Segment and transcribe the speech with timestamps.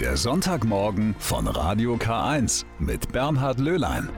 [0.00, 4.10] Der Sonntagmorgen von Radio K1 mit Bernhard Löhlein.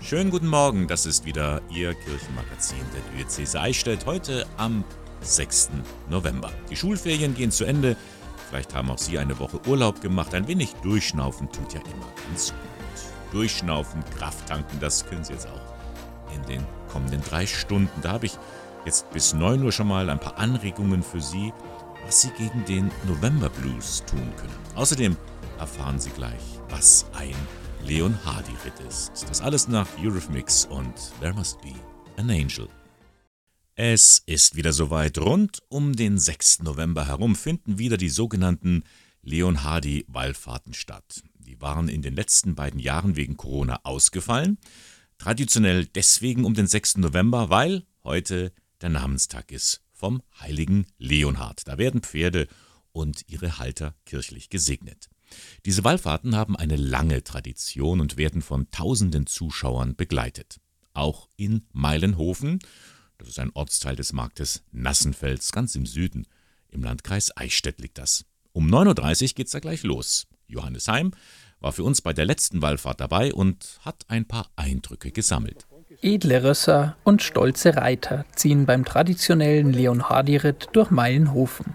[0.00, 4.82] Schönen guten Morgen, das ist wieder Ihr Kirchenmagazin der Diözese Eichstätt heute am
[5.20, 5.70] 6.
[6.10, 6.50] November.
[6.68, 7.96] Die Schulferien gehen zu Ende.
[8.48, 10.34] Vielleicht haben auch Sie eine Woche Urlaub gemacht.
[10.34, 13.32] Ein wenig durchschnaufen tut ja immer ganz gut.
[13.32, 18.00] Durchschnaufen, Kraft tanken, das können Sie jetzt auch in den kommenden drei Stunden.
[18.02, 18.36] Da habe ich
[18.84, 21.52] jetzt bis 9 Uhr schon mal ein paar Anregungen für Sie,
[22.04, 24.54] was Sie gegen den November Blues tun können.
[24.74, 25.16] Außerdem
[25.58, 27.34] erfahren Sie gleich, was ein
[27.84, 29.26] Leon Hardy-Ritt ist.
[29.28, 31.74] Das alles nach Eurythmics und There Must Be
[32.16, 32.68] an Angel.
[33.74, 35.18] Es ist wieder soweit.
[35.18, 36.62] Rund um den 6.
[36.62, 38.84] November herum finden wieder die sogenannten
[39.22, 41.22] Leon Hardy-Wallfahrten statt.
[41.38, 44.58] Die waren in den letzten beiden Jahren wegen Corona ausgefallen.
[45.18, 46.98] Traditionell deswegen um den 6.
[46.98, 51.66] November, weil heute der Namenstag ist vom heiligen Leonhard.
[51.66, 52.46] Da werden Pferde
[52.92, 55.08] und ihre Halter kirchlich gesegnet.
[55.64, 60.60] Diese Wallfahrten haben eine lange Tradition und werden von tausenden Zuschauern begleitet.
[60.92, 62.58] Auch in Meilenhofen,
[63.16, 66.26] das ist ein Ortsteil des Marktes Nassenfels, ganz im Süden,
[66.68, 68.26] im Landkreis Eichstätt liegt das.
[68.52, 70.26] Um 9.30 Uhr geht's da gleich los.
[70.48, 71.12] Johannes Heim
[71.60, 75.66] war für uns bei der letzten Wallfahrt dabei und hat ein paar Eindrücke gesammelt.
[76.04, 81.72] Edle Rösser und stolze Reiter ziehen beim traditionellen Leonhardi-Ritt durch Meilenhofen.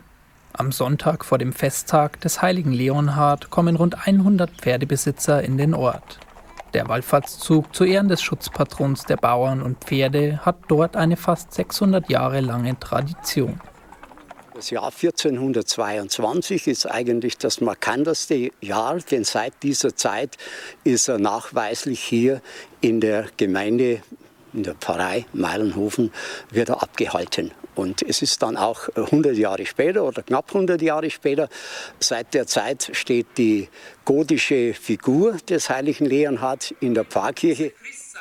[0.53, 6.19] Am Sonntag vor dem Festtag des heiligen Leonhard kommen rund 100 Pferdebesitzer in den Ort.
[6.75, 12.07] Der Wallfahrtszug zu Ehren des Schutzpatrons der Bauern und Pferde hat dort eine fast 600
[12.11, 13.59] Jahre lange Tradition.
[14.59, 20.35] Das Jahr 1422 ist eigentlich das markanteste Jahr, denn seit dieser Zeit
[20.83, 22.41] ist er nachweislich hier
[22.81, 24.01] in der Gemeinde,
[24.51, 26.11] in der Pfarrei Meilenhofen,
[26.51, 27.51] wieder abgehalten.
[27.75, 31.47] Und es ist dann auch 100 Jahre später oder knapp 100 Jahre später,
[32.01, 33.69] seit der Zeit steht die
[34.03, 37.71] gotische Figur des heiligen Leonhard in der Pfarrkirche.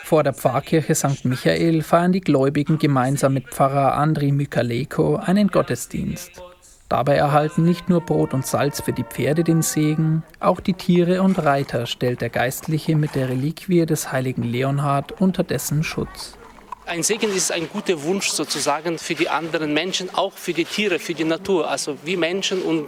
[0.04, 1.25] Vor der Pfarrkirche St.
[1.25, 6.42] Michael feiern die Gläubigen gemeinsam mit Pfarrer Andri Mykaleko einen Gottesdienst.
[6.88, 11.20] Dabei erhalten nicht nur Brot und Salz für die Pferde den Segen, auch die Tiere
[11.22, 16.38] und Reiter stellt der Geistliche mit der Reliquie des heiligen Leonhard unter dessen Schutz.
[16.86, 20.98] Ein Segen ist ein guter Wunsch sozusagen für die anderen Menschen, auch für die Tiere,
[20.98, 21.69] für die Natur.
[21.69, 22.86] Also wie Menschen und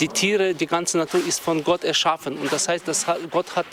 [0.00, 2.36] die Tiere, die ganze Natur ist von Gott erschaffen.
[2.36, 3.66] Und das heißt, dass Gott hat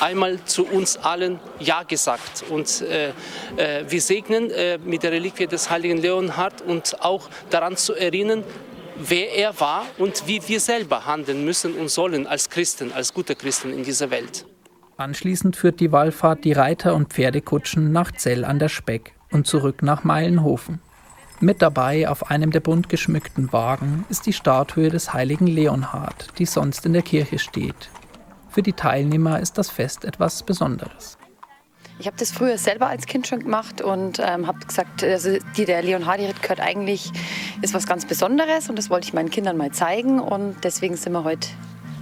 [0.00, 2.44] einmal zu uns allen Ja gesagt.
[2.48, 3.08] Und äh,
[3.56, 8.44] äh, wir segnen äh, mit der Reliquie des heiligen Leonhard und auch daran zu erinnern,
[8.98, 13.34] wer er war und wie wir selber handeln müssen und sollen als Christen, als gute
[13.34, 14.46] Christen in dieser Welt.
[14.96, 19.82] Anschließend führt die Wallfahrt die Reiter und Pferdekutschen nach Zell an der Speck und zurück
[19.82, 20.80] nach Meilenhofen.
[21.40, 26.46] Mit dabei auf einem der bunt geschmückten Wagen ist die Statue des heiligen Leonhard, die
[26.46, 27.90] sonst in der Kirche steht.
[28.58, 31.16] Für die Teilnehmer ist das Fest etwas Besonderes.
[32.00, 35.64] Ich habe das früher selber als Kind schon gemacht und ähm, habe gesagt, also die,
[35.64, 37.12] der Leonhardi-Ritt gehört eigentlich,
[37.62, 41.12] ist was ganz Besonderes und das wollte ich meinen Kindern mal zeigen und deswegen sind
[41.12, 41.46] wir heute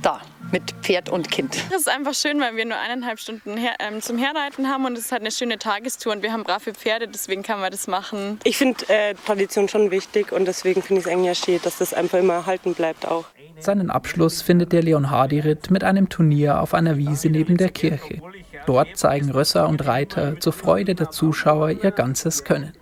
[0.00, 0.22] da
[0.52, 1.56] mit Pferd und Kind.
[1.70, 4.96] Das ist einfach schön, weil wir nur eineinhalb Stunden her, ähm, zum Herreiten haben und
[4.96, 7.86] es ist halt eine schöne Tagestour und wir haben brave Pferde, deswegen kann man das
[7.86, 8.38] machen.
[8.44, 11.94] Ich finde äh, Tradition schon wichtig und deswegen finde ich es eigentlich schön, dass das
[11.94, 13.24] einfach immer erhalten bleibt auch.
[13.58, 18.20] Seinen Abschluss findet der Leonhardi-Ritt mit einem Turnier auf einer Wiese neben der Kirche.
[18.66, 22.72] Dort zeigen Rösser und Reiter zur Freude der Zuschauer ihr ganzes Können.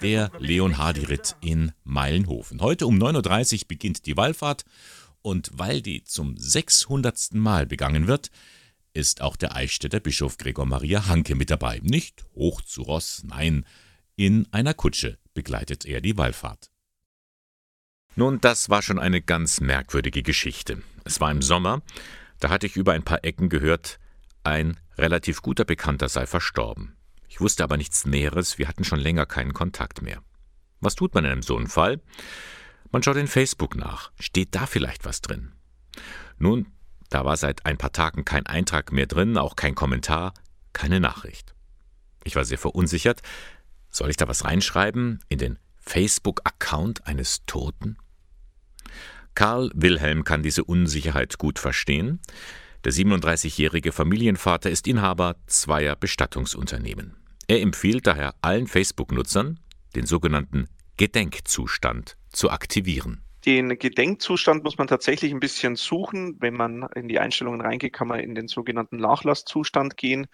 [0.00, 2.60] Der Leonhardi-Ritt in Meilenhofen.
[2.60, 4.64] Heute um 9.30 Uhr beginnt die Wallfahrt
[5.22, 7.34] und weil die zum 600.
[7.34, 8.30] Mal begangen wird,
[8.92, 11.80] ist auch der Eichstätter Bischof Gregor Maria Hanke mit dabei.
[11.82, 13.64] Nicht hoch zu Ross, nein,
[14.16, 16.70] in einer Kutsche begleitet er die Wallfahrt.
[18.16, 20.82] Nun, das war schon eine ganz merkwürdige Geschichte.
[21.04, 21.82] Es war im Sommer,
[22.40, 24.00] da hatte ich über ein paar Ecken gehört,
[24.42, 26.96] ein relativ guter Bekannter sei verstorben.
[27.28, 30.22] Ich wusste aber nichts Näheres, wir hatten schon länger keinen Kontakt mehr.
[30.80, 32.00] Was tut man in einem so einen Fall?
[32.90, 34.10] Man schaut in Facebook nach.
[34.18, 35.52] Steht da vielleicht was drin?
[36.38, 36.66] Nun,
[37.10, 40.34] da war seit ein paar Tagen kein Eintrag mehr drin, auch kein Kommentar,
[40.72, 41.54] keine Nachricht.
[42.24, 43.20] Ich war sehr verunsichert.
[43.90, 47.96] Soll ich da was reinschreiben in den Facebook-Account eines Toten?
[49.34, 52.20] Karl Wilhelm kann diese Unsicherheit gut verstehen.
[52.84, 57.16] Der 37-jährige Familienvater ist Inhaber zweier Bestattungsunternehmen.
[57.46, 59.60] Er empfiehlt daher allen Facebook-Nutzern,
[59.94, 63.22] den sogenannten Gedenkzustand zu aktivieren.
[63.46, 66.36] Den Gedenkzustand muss man tatsächlich ein bisschen suchen.
[66.40, 70.26] Wenn man in die Einstellungen reingeht, kann man in den sogenannten Nachlasszustand gehen.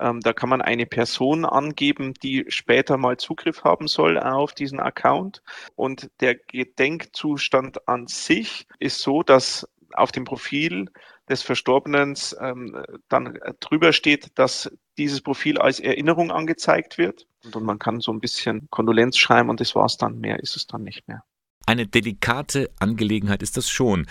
[0.00, 4.78] Ähm, da kann man eine Person angeben, die später mal Zugriff haben soll auf diesen
[4.78, 5.42] Account.
[5.74, 10.88] Und der Gedenkzustand an sich ist so, dass auf dem Profil
[11.28, 17.26] des Verstorbenen ähm, dann drüber steht, dass dieses Profil als Erinnerung angezeigt wird.
[17.52, 20.20] Und man kann so ein bisschen Kondolenz schreiben und das war's dann.
[20.20, 21.24] Mehr ist es dann nicht mehr.
[21.66, 24.06] Eine delikate Angelegenheit ist das schon.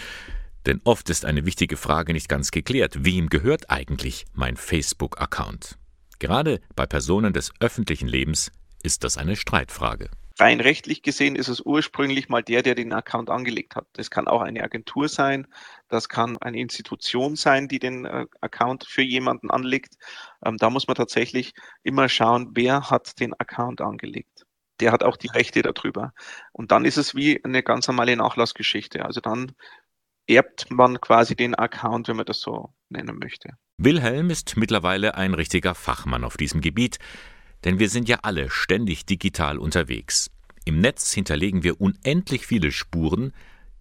[0.66, 3.04] Denn oft ist eine wichtige Frage nicht ganz geklärt.
[3.04, 5.78] Wem gehört eigentlich mein Facebook-Account?
[6.20, 8.52] Gerade bei Personen des öffentlichen Lebens
[8.84, 10.10] ist das eine Streitfrage.
[10.40, 13.86] Rein rechtlich gesehen ist es ursprünglich mal der, der den Account angelegt hat.
[13.94, 15.46] Das kann auch eine Agentur sein,
[15.88, 19.96] das kann eine Institution sein, die den äh, Account für jemanden anlegt.
[20.44, 21.54] Ähm, da muss man tatsächlich
[21.84, 24.31] immer schauen, wer hat den Account angelegt
[24.82, 26.14] der hat auch die Rechte darüber.
[26.52, 29.06] Und dann ist es wie eine ganz normale Nachlassgeschichte.
[29.06, 29.54] Also dann
[30.28, 33.50] erbt man quasi den Account, wenn man das so nennen möchte.
[33.78, 37.00] Wilhelm ist mittlerweile ein richtiger Fachmann auf diesem Gebiet,
[37.64, 40.32] denn wir sind ja alle ständig digital unterwegs.
[40.66, 43.34] Im Netz hinterlegen wir unendlich viele Spuren,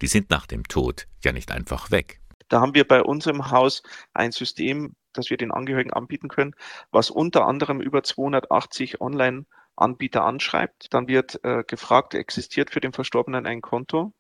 [0.03, 2.21] die sind nach dem Tod ja nicht einfach weg.
[2.49, 3.83] Da haben wir bei uns im Haus
[4.13, 6.55] ein System, das wir den Angehörigen anbieten können,
[6.91, 9.47] was unter anderem über 280 Online-
[9.81, 10.93] Anbieter anschreibt.
[10.93, 14.13] Dann wird äh, gefragt, existiert für den Verstorbenen ein Konto.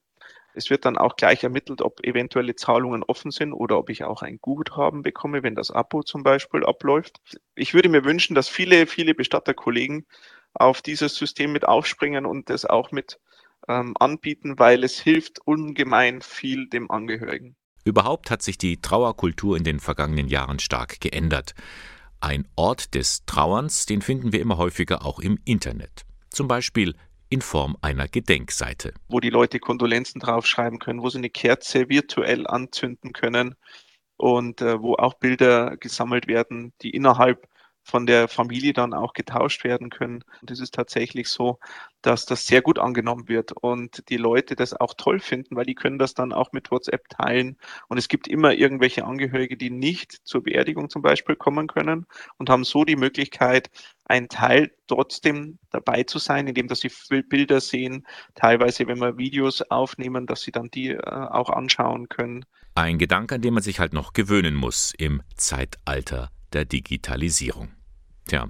[0.53, 4.23] Es wird dann auch gleich ermittelt, ob eventuelle Zahlungen offen sind oder ob ich auch
[4.23, 7.21] ein Guthaben bekomme, wenn das Abo zum Beispiel abläuft.
[7.55, 10.07] Ich würde mir wünschen, dass viele, viele Bestatterkollegen
[10.55, 13.21] auf dieses System mit aufspringen und das auch mit
[13.69, 17.57] ähm, anbieten, weil es hilft ungemein viel dem Angehörigen.
[17.85, 21.55] Überhaupt hat sich die Trauerkultur in den vergangenen Jahren stark geändert.
[22.21, 26.05] Ein Ort des Trauerns, den finden wir immer häufiger auch im Internet.
[26.29, 26.95] Zum Beispiel
[27.31, 28.93] in Form einer Gedenkseite.
[29.09, 33.55] Wo die Leute Kondolenzen draufschreiben können, wo sie eine Kerze virtuell anzünden können
[34.17, 37.49] und äh, wo auch Bilder gesammelt werden, die innerhalb
[37.83, 40.23] von der Familie dann auch getauscht werden können.
[40.41, 41.59] Und es ist tatsächlich so,
[42.03, 45.75] dass das sehr gut angenommen wird und die Leute das auch toll finden, weil die
[45.75, 47.57] können das dann auch mit WhatsApp teilen.
[47.89, 52.07] Und es gibt immer irgendwelche Angehörige, die nicht zur Beerdigung zum Beispiel kommen können
[52.39, 53.71] und haben so die Möglichkeit,
[54.05, 56.91] ein Teil trotzdem dabei zu sein, indem dass sie
[57.29, 62.45] Bilder sehen, teilweise, wenn wir Videos aufnehmen, dass sie dann die äh, auch anschauen können.
[62.75, 67.71] Ein Gedanke, an den man sich halt noch gewöhnen muss im Zeitalter der Digitalisierung.
[68.27, 68.49] Tja,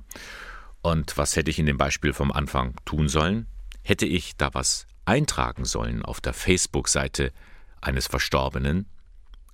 [0.83, 3.47] und was hätte ich in dem Beispiel vom Anfang tun sollen?
[3.83, 7.33] Hätte ich da was eintragen sollen auf der Facebook-Seite
[7.81, 8.89] eines Verstorbenen?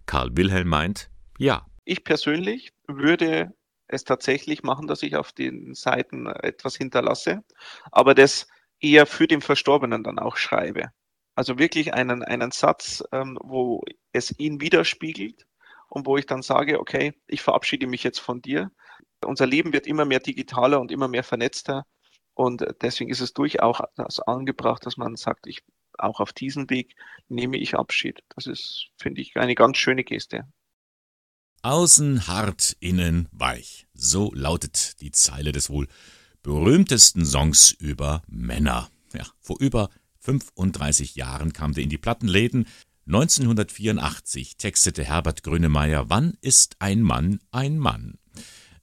[0.06, 1.66] Karl Wilhelm meint, ja.
[1.84, 3.52] Ich persönlich würde
[3.88, 7.44] es tatsächlich machen, dass ich auf den Seiten etwas hinterlasse,
[7.92, 8.48] aber das
[8.80, 10.90] eher für den Verstorbenen dann auch schreibe.
[11.34, 13.82] Also wirklich einen, einen Satz, ähm, wo
[14.12, 15.46] es ihn widerspiegelt
[15.88, 18.70] und wo ich dann sage, okay, ich verabschiede mich jetzt von dir.
[19.24, 21.86] Unser Leben wird immer mehr digitaler und immer mehr vernetzter.
[22.34, 25.62] Und deswegen ist es durchaus angebracht, dass man sagt, ich
[25.98, 26.94] auch auf diesem Weg
[27.28, 28.22] nehme ich Abschied.
[28.34, 30.46] Das ist, finde ich, eine ganz schöne Geste.
[31.62, 33.86] Außen hart, innen weich.
[33.94, 35.88] So lautet die Zeile des wohl
[36.42, 38.88] berühmtesten Songs über Männer.
[39.14, 39.88] Ja, vor über
[40.20, 42.66] 35 Jahren kam der in die Plattenläden.
[43.06, 48.18] 1984 textete Herbert Grönemeyer Wann ist ein Mann ein Mann?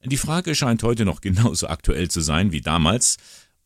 [0.02, 3.18] Die Frage scheint heute noch genauso aktuell zu sein wie damals,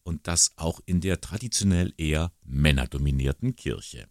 [0.02, 4.08] und das auch in der traditionell eher männerdominierten Kirche.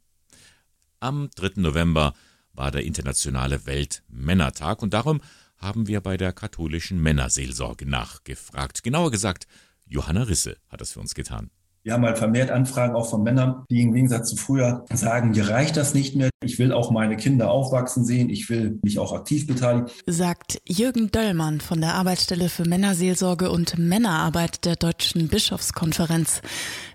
[1.01, 1.53] Am 3.
[1.55, 2.13] November
[2.53, 5.19] war der internationale Weltmännertag und darum
[5.57, 8.83] haben wir bei der katholischen Männerseelsorge nachgefragt.
[8.83, 9.47] Genauer gesagt,
[9.85, 11.49] Johanna Risse hat es für uns getan.
[11.87, 15.47] Wir haben halt vermehrt Anfragen auch von Männern, die im Gegensatz zu früher sagen, mir
[15.47, 16.29] reicht das nicht mehr.
[16.43, 18.29] Ich will auch meine Kinder aufwachsen sehen.
[18.29, 19.89] Ich will mich auch aktiv beteiligen.
[20.05, 26.41] Sagt Jürgen Döllmann von der Arbeitsstelle für Männerseelsorge und Männerarbeit der Deutschen Bischofskonferenz.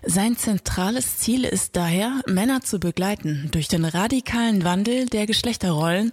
[0.05, 6.11] Sein zentrales Ziel ist daher, Männer zu begleiten durch den radikalen Wandel der Geschlechterrollen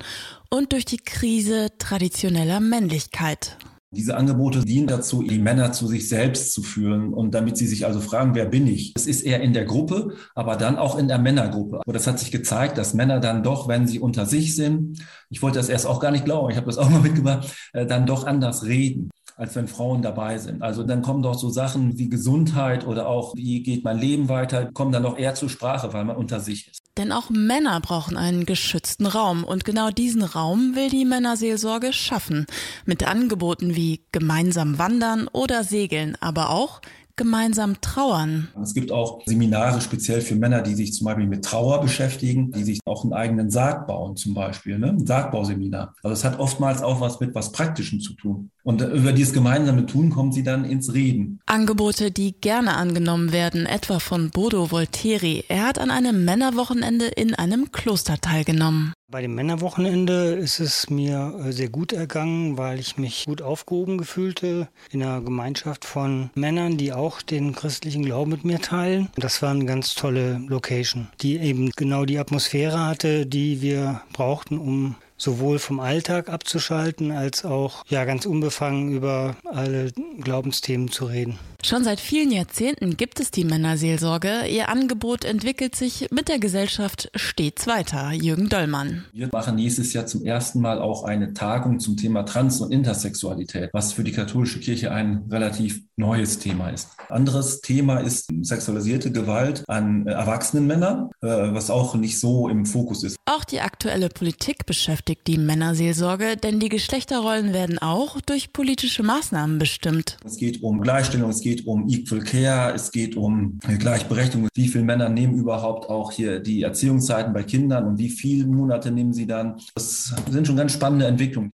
[0.49, 3.59] und durch die Krise traditioneller Männlichkeit.
[3.93, 7.87] Diese Angebote dienen dazu, die Männer zu sich selbst zu führen und damit sie sich
[7.87, 8.93] also fragen, wer bin ich?
[8.95, 11.81] Es ist eher in der Gruppe, aber dann auch in der Männergruppe.
[11.81, 15.43] Aber das hat sich gezeigt, dass Männer dann doch, wenn sie unter sich sind, ich
[15.43, 18.07] wollte das erst auch gar nicht glauben, ich habe das auch mal mitgebracht, äh, dann
[18.07, 20.63] doch anders reden als wenn Frauen dabei sind.
[20.63, 24.71] Also dann kommen doch so Sachen wie Gesundheit oder auch wie geht mein Leben weiter,
[24.71, 26.80] kommen dann doch eher zur Sprache, weil man unter sich ist.
[26.99, 32.47] Denn auch Männer brauchen einen geschützten Raum und genau diesen Raum will die Männerseelsorge schaffen.
[32.85, 36.81] Mit Angeboten wie gemeinsam wandern oder segeln, aber auch
[37.21, 38.49] gemeinsam trauern.
[38.63, 42.65] Es gibt auch Seminare speziell für Männer, die sich zum Beispiel mit Trauer beschäftigen, die
[42.65, 44.89] sich auch einen eigenen Sarg bauen zum Beispiel, ne?
[44.89, 45.95] ein Sargbauseminar.
[46.03, 48.51] Also es hat oftmals auch was mit was Praktischem zu tun.
[48.63, 51.41] Und über dieses gemeinsame Tun kommen sie dann ins Reden.
[51.45, 55.45] Angebote, die gerne angenommen werden, etwa von Bodo Volteri.
[55.49, 58.95] Er hat an einem Männerwochenende in einem Kloster teilgenommen.
[59.11, 63.99] Bei dem Männerwochenende ist es mir äh, sehr gut ergangen, weil ich mich gut aufgehoben
[63.99, 69.09] gefühlte in einer Gemeinschaft von Männern, die auch den christlichen Glauben mit mir teilen.
[69.17, 74.59] Das war eine ganz tolle Location, die eben genau die Atmosphäre hatte, die wir brauchten,
[74.59, 81.39] um sowohl vom Alltag abzuschalten als auch ja ganz unbefangen über alle Glaubensthemen zu reden.
[81.63, 84.47] Schon seit vielen Jahrzehnten gibt es die Männerseelsorge.
[84.49, 88.13] Ihr Angebot entwickelt sich mit der Gesellschaft stets weiter.
[88.13, 89.05] Jürgen Döllmann.
[89.13, 93.71] Wir machen nächstes Jahr zum ersten Mal auch eine Tagung zum Thema Trans- und Intersexualität,
[93.75, 96.89] was für die katholische Kirche ein relativ neues Thema ist.
[97.11, 103.05] Anderes Thema ist sexualisierte Gewalt an erwachsenen Männern, äh, was auch nicht so im Fokus
[103.05, 103.17] ist.
[103.27, 109.59] Auch die aktuelle Politik beschäftigt die Männerseelsorge, denn die Geschlechterrollen werden auch durch politische Maßnahmen
[109.59, 110.17] bestimmt.
[110.25, 114.49] Es geht um Gleichstellung, es geht um Equal Care, es geht um Gleichberechtigung.
[114.55, 118.91] Wie viele Männer nehmen überhaupt auch hier die Erziehungszeiten bei Kindern und wie viele Monate
[118.91, 119.61] nehmen sie dann?
[119.75, 121.51] Das sind schon ganz spannende Entwicklungen.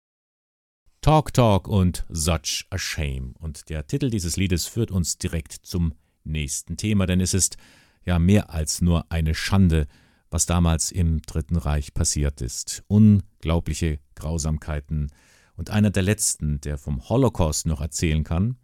[1.00, 3.34] Talk Talk und Such a Shame.
[3.38, 5.92] Und der Titel dieses Liedes führt uns direkt zum
[6.24, 7.56] nächsten Thema, denn es ist
[8.04, 9.86] ja mehr als nur eine Schande,
[10.30, 12.82] was damals im Dritten Reich passiert ist.
[12.88, 15.10] Unglaubliche Grausamkeiten.
[15.56, 18.56] Und einer der letzten, der vom Holocaust noch erzählen kann,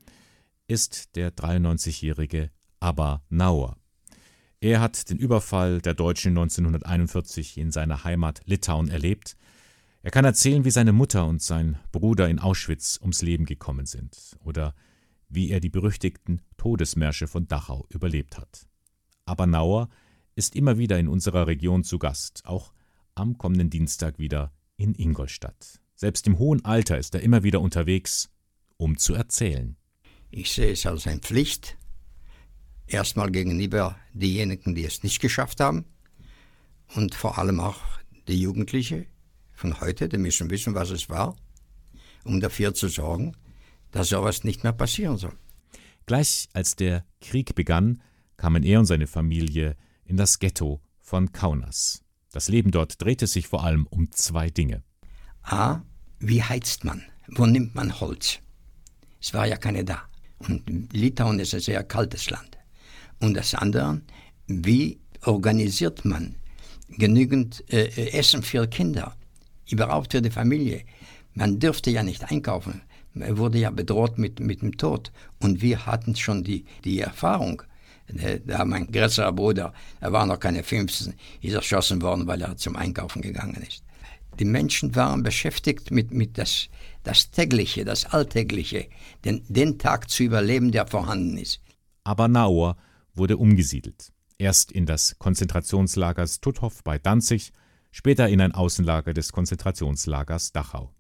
[0.71, 3.77] ist der 93-jährige Abba Nauer.
[4.61, 9.37] Er hat den Überfall der Deutschen 1941 in seiner Heimat Litauen erlebt.
[10.03, 14.39] Er kann erzählen, wie seine Mutter und sein Bruder in Auschwitz ums Leben gekommen sind
[14.45, 14.77] oder
[15.29, 18.69] wie er die berüchtigten Todesmärsche von Dachau überlebt hat.
[19.25, 19.89] Aber Nauer
[20.37, 22.73] ist immer wieder in unserer Region zu Gast, auch
[23.17, 25.81] am kommenden Dienstag wieder in Ingolstadt.
[25.97, 28.31] Selbst im hohen Alter ist er immer wieder unterwegs,
[28.77, 29.77] um zu erzählen.
[30.31, 31.77] Ich sehe es als eine Pflicht,
[32.87, 35.85] erstmal gegenüber denjenigen, die es nicht geschafft haben
[36.95, 37.81] und vor allem auch
[38.29, 39.07] die Jugendlichen
[39.53, 41.37] von heute, die müssen wissen, was es war,
[42.25, 43.37] um dafür zu sorgen,
[43.91, 45.37] dass sowas nicht mehr passieren soll.
[46.07, 48.03] Gleich als der Krieg begann,
[48.37, 52.03] kamen er und seine Familie in das Ghetto von Kaunas.
[52.33, 54.83] Das Leben dort drehte sich vor allem um zwei Dinge.
[55.43, 55.83] A.
[56.19, 57.03] Wie heizt man?
[57.29, 58.41] Wo nimmt man Holz?
[59.21, 60.10] Es war ja keine da.
[60.41, 62.59] Und Litauen ist ein sehr kaltes Land.
[63.21, 64.01] Und das andere,
[64.47, 66.35] wie organisiert man
[66.89, 69.15] genügend äh, Essen für Kinder,
[69.69, 70.83] überhaupt für die Familie?
[71.35, 72.81] Man dürfte ja nicht einkaufen.
[73.13, 75.13] Man wurde ja bedroht mit, mit dem Tod.
[75.41, 77.63] Und wir hatten schon die, die Erfahrung.
[78.45, 82.75] Da mein größerer Bruder, er war noch keine 15, ist erschossen worden, weil er zum
[82.75, 83.85] Einkaufen gegangen ist.
[84.41, 86.71] Die Menschen waren beschäftigt mit, mit das,
[87.03, 88.89] das Tägliche, das Alltägliche,
[89.23, 91.61] den, den Tag zu überleben, der vorhanden ist.
[92.05, 92.79] Aber Nauer
[93.13, 94.13] wurde umgesiedelt.
[94.39, 97.53] Erst in das Konzentrationslager Stutthof bei Danzig,
[97.91, 100.95] später in ein Außenlager des Konzentrationslagers Dachau.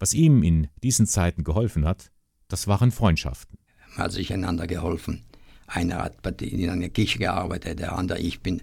[0.00, 2.10] Was ihm in diesen Zeiten geholfen hat,
[2.48, 3.58] das waren Freundschaften.
[3.90, 5.24] Man hat sich einander geholfen.
[5.68, 8.18] Einer hat in einer Kirche gearbeitet, der andere.
[8.18, 8.62] Ich bin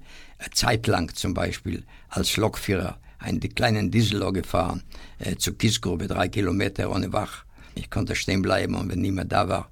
[0.51, 4.83] zeitlang zum Beispiel als Lokführer einen kleinen Diesel gefahren
[5.19, 7.45] äh, zur Kiesgrube, drei Kilometer ohne Wach.
[7.75, 9.71] Ich konnte stehen bleiben und wenn niemand da war,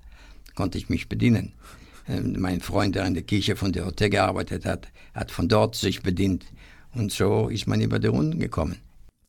[0.56, 1.54] konnte ich mich bedienen.
[2.08, 5.76] Äh, mein Freund, der in der Kirche von der Hotel gearbeitet hat, hat von dort
[5.76, 6.46] sich bedient.
[6.94, 8.78] Und so ist man über die Runden gekommen.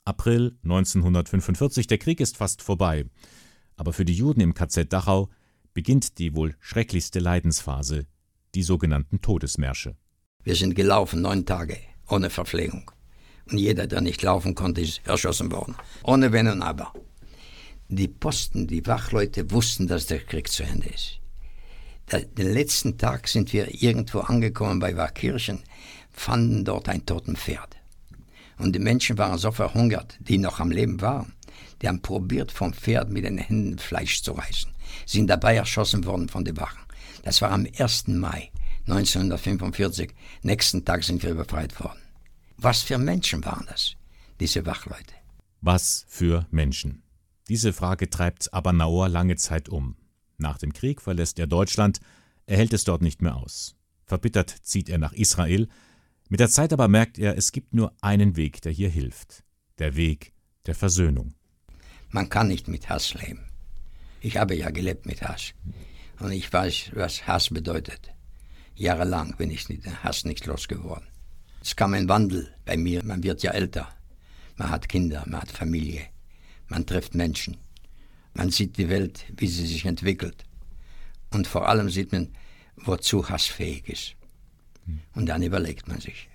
[0.04, 3.04] April 1945, der Krieg ist fast vorbei.
[3.76, 5.28] Aber für die Juden im KZ Dachau
[5.74, 8.06] beginnt die wohl schrecklichste Leidensphase,
[8.54, 9.96] die sogenannten Todesmärsche.
[10.44, 12.90] Wir sind gelaufen neun Tage ohne Verpflegung.
[13.50, 15.76] Und jeder, der nicht laufen konnte, ist erschossen worden.
[16.02, 16.92] Ohne Wenn und Aber.
[17.88, 21.18] Die Posten, die Wachleute wussten, dass der Krieg zu Ende ist.
[22.10, 25.62] Den letzten Tag sind wir irgendwo angekommen bei Wachkirchen,
[26.10, 27.76] fanden dort ein toten Pferd.
[28.58, 31.32] Und die Menschen waren so verhungert, die noch am Leben waren.
[31.80, 34.70] Die haben probiert, vom Pferd mit den Händen Fleisch zu reißen.
[35.06, 36.82] Sind dabei erschossen worden von den Wachen.
[37.24, 38.08] Das war am 1.
[38.08, 38.50] Mai
[38.86, 40.10] 1945.
[40.42, 42.01] Nächsten Tag sind wir befreit worden.
[42.62, 43.96] Was für Menschen waren das,
[44.38, 45.14] diese Wachleute?
[45.62, 47.02] Was für Menschen?
[47.48, 49.96] Diese Frage treibt Abernauer lange Zeit um.
[50.38, 51.98] Nach dem Krieg verlässt er Deutschland,
[52.46, 53.74] er hält es dort nicht mehr aus.
[54.04, 55.68] Verbittert zieht er nach Israel.
[56.28, 59.42] Mit der Zeit aber merkt er, es gibt nur einen Weg, der hier hilft.
[59.80, 60.32] Der Weg
[60.66, 61.34] der Versöhnung.
[62.10, 63.44] Man kann nicht mit Hass leben.
[64.20, 65.52] Ich habe ja gelebt mit Hass.
[66.20, 68.14] Und ich weiß, was Hass bedeutet.
[68.76, 71.08] Jahrelang bin ich nicht, Hass nicht losgeworden.
[71.62, 73.04] Es kam ein Wandel bei mir.
[73.04, 73.88] Man wird ja älter.
[74.56, 76.02] Man hat Kinder, man hat Familie.
[76.68, 77.56] Man trifft Menschen.
[78.34, 80.44] Man sieht die Welt, wie sie sich entwickelt.
[81.30, 82.32] Und vor allem sieht man,
[82.76, 84.16] wozu Hass fähig ist.
[85.14, 86.28] Und dann überlegt man sich.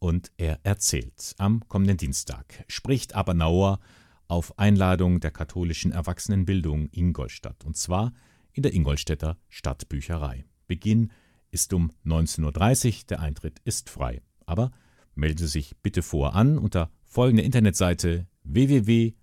[0.00, 1.34] Und er erzählt.
[1.38, 3.78] Am kommenden Dienstag spricht Abernauer
[4.26, 7.64] auf Einladung der katholischen Erwachsenenbildung Ingolstadt.
[7.64, 8.12] Und zwar
[8.52, 10.44] in der Ingolstädter Stadtbücherei.
[10.66, 11.12] Beginn
[11.50, 14.20] ist um 19.30 Uhr, der Eintritt ist frei.
[14.46, 14.70] Aber
[15.14, 19.14] melden Sie sich bitte vor an unter folgender Internetseite www.keb-in.de.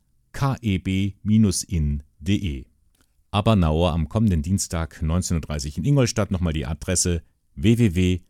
[3.33, 7.23] Abernauer am kommenden Dienstag 19.30 Uhr in Ingolstadt nochmal die Adresse
[7.55, 8.21] www.keb-in.de.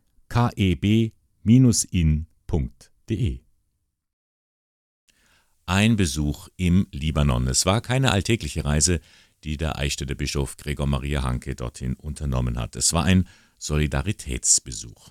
[5.64, 7.46] Ein Besuch im Libanon.
[7.46, 9.00] Es war keine alltägliche Reise,
[9.44, 12.76] die der Eichstätter Bischof Gregor Maria Hanke dorthin unternommen hat.
[12.76, 15.10] Es war ein Solidaritätsbesuch.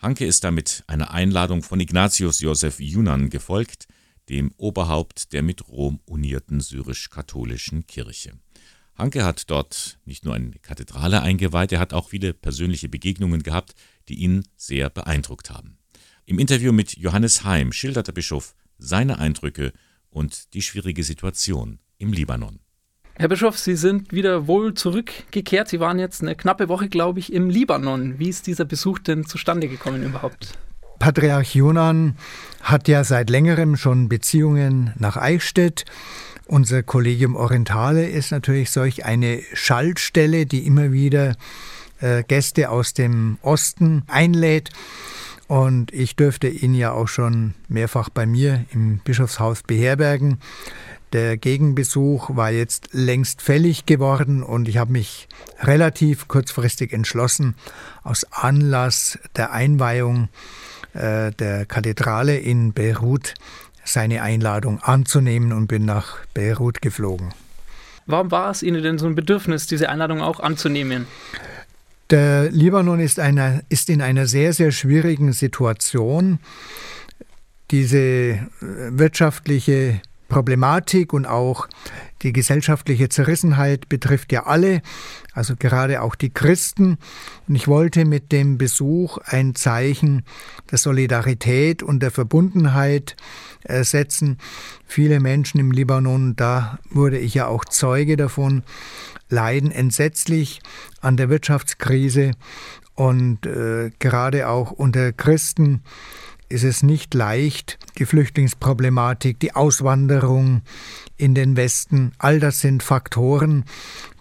[0.00, 3.88] Hanke ist damit einer Einladung von Ignatius Josef Yunan gefolgt,
[4.28, 8.34] dem Oberhaupt der mit Rom unierten syrisch-katholischen Kirche.
[8.94, 13.74] Hanke hat dort nicht nur eine Kathedrale eingeweiht, er hat auch viele persönliche Begegnungen gehabt,
[14.08, 15.78] die ihn sehr beeindruckt haben.
[16.26, 19.72] Im Interview mit Johannes Heim schildert der Bischof seine Eindrücke
[20.10, 22.60] und die schwierige Situation im Libanon.
[23.20, 25.68] Herr Bischof, Sie sind wieder wohl zurückgekehrt.
[25.68, 28.20] Sie waren jetzt eine knappe Woche, glaube ich, im Libanon.
[28.20, 30.56] Wie ist dieser Besuch denn zustande gekommen überhaupt?
[31.00, 32.16] Patriarch Jonan
[32.62, 35.84] hat ja seit längerem schon Beziehungen nach Eichstätt.
[36.46, 41.34] Unser Collegium Orientale ist natürlich solch eine Schaltstelle, die immer wieder
[42.00, 44.70] äh, Gäste aus dem Osten einlädt.
[45.48, 50.38] Und ich dürfte ihn ja auch schon mehrfach bei mir im Bischofshaus beherbergen.
[51.12, 55.26] Der Gegenbesuch war jetzt längst fällig geworden und ich habe mich
[55.60, 57.54] relativ kurzfristig entschlossen,
[58.02, 60.28] aus Anlass der Einweihung
[60.92, 63.34] äh, der Kathedrale in Beirut
[63.84, 67.32] seine Einladung anzunehmen und bin nach Beirut geflogen.
[68.06, 71.06] Warum war es Ihnen denn so ein Bedürfnis, diese Einladung auch anzunehmen?
[72.10, 76.38] Der Libanon ist, einer, ist in einer sehr, sehr schwierigen Situation.
[77.70, 81.68] Diese äh, wirtschaftliche Problematik und auch
[82.22, 84.82] die gesellschaftliche Zerrissenheit betrifft ja alle,
[85.32, 86.98] also gerade auch die Christen.
[87.48, 90.24] Und ich wollte mit dem Besuch ein Zeichen
[90.70, 93.16] der Solidarität und der Verbundenheit
[93.64, 94.38] äh, setzen.
[94.86, 98.64] Viele Menschen im Libanon, da wurde ich ja auch Zeuge davon,
[99.28, 100.60] leiden entsetzlich
[101.00, 102.32] an der Wirtschaftskrise
[102.94, 105.82] und äh, gerade auch unter Christen
[106.48, 110.62] ist es nicht leicht, die Flüchtlingsproblematik, die Auswanderung
[111.16, 113.64] in den Westen, all das sind Faktoren,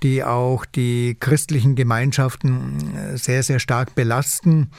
[0.04, 4.72] die auch die christlichen Gemeinschaften äh, sehr, sehr stark belasten.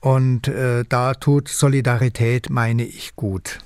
[0.00, 3.58] Und äh, da tut Solidarität, meine ich, gut.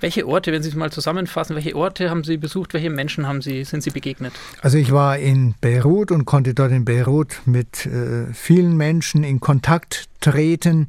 [0.00, 3.40] Welche Orte, wenn Sie es mal zusammenfassen, welche Orte haben Sie besucht, welche Menschen haben
[3.40, 4.34] Sie, sind Sie begegnet?
[4.60, 9.40] Also ich war in Beirut und konnte dort in Beirut mit äh, vielen Menschen in
[9.40, 10.88] Kontakt treten.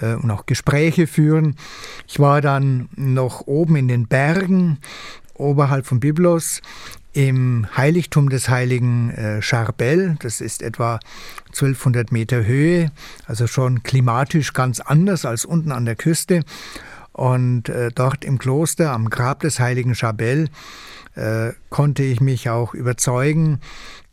[0.00, 1.56] Äh, und auch Gespräche führen.
[2.06, 4.78] Ich war dann noch oben in den Bergen,
[5.34, 6.60] oberhalb von Byblos,
[7.12, 10.16] im Heiligtum des heiligen äh, Charbel.
[10.20, 11.00] Das ist etwa
[11.48, 12.92] 1200 Meter Höhe,
[13.26, 16.44] also schon klimatisch ganz anders als unten an der Küste.
[17.12, 20.48] Und äh, dort im Kloster am Grab des heiligen Charbel
[21.16, 23.58] äh, konnte ich mich auch überzeugen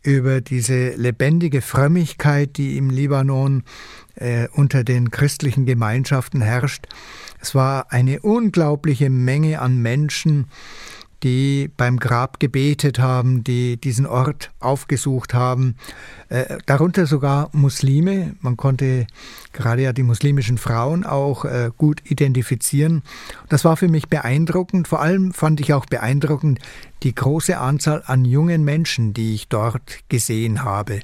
[0.02, 3.62] über diese lebendige Frömmigkeit, die im Libanon
[4.18, 6.86] äh, unter den christlichen Gemeinschaften herrscht.
[7.40, 10.46] Es war eine unglaubliche Menge an Menschen,
[11.22, 15.76] die beim Grab gebetet haben, die diesen Ort aufgesucht haben,
[16.28, 18.36] äh, darunter sogar Muslime.
[18.40, 19.06] Man konnte
[19.52, 23.02] gerade ja die muslimischen Frauen auch äh, gut identifizieren.
[23.48, 24.86] Das war für mich beeindruckend.
[24.86, 26.60] Vor allem fand ich auch beeindruckend
[27.02, 31.00] die große Anzahl an jungen Menschen, die ich dort gesehen habe.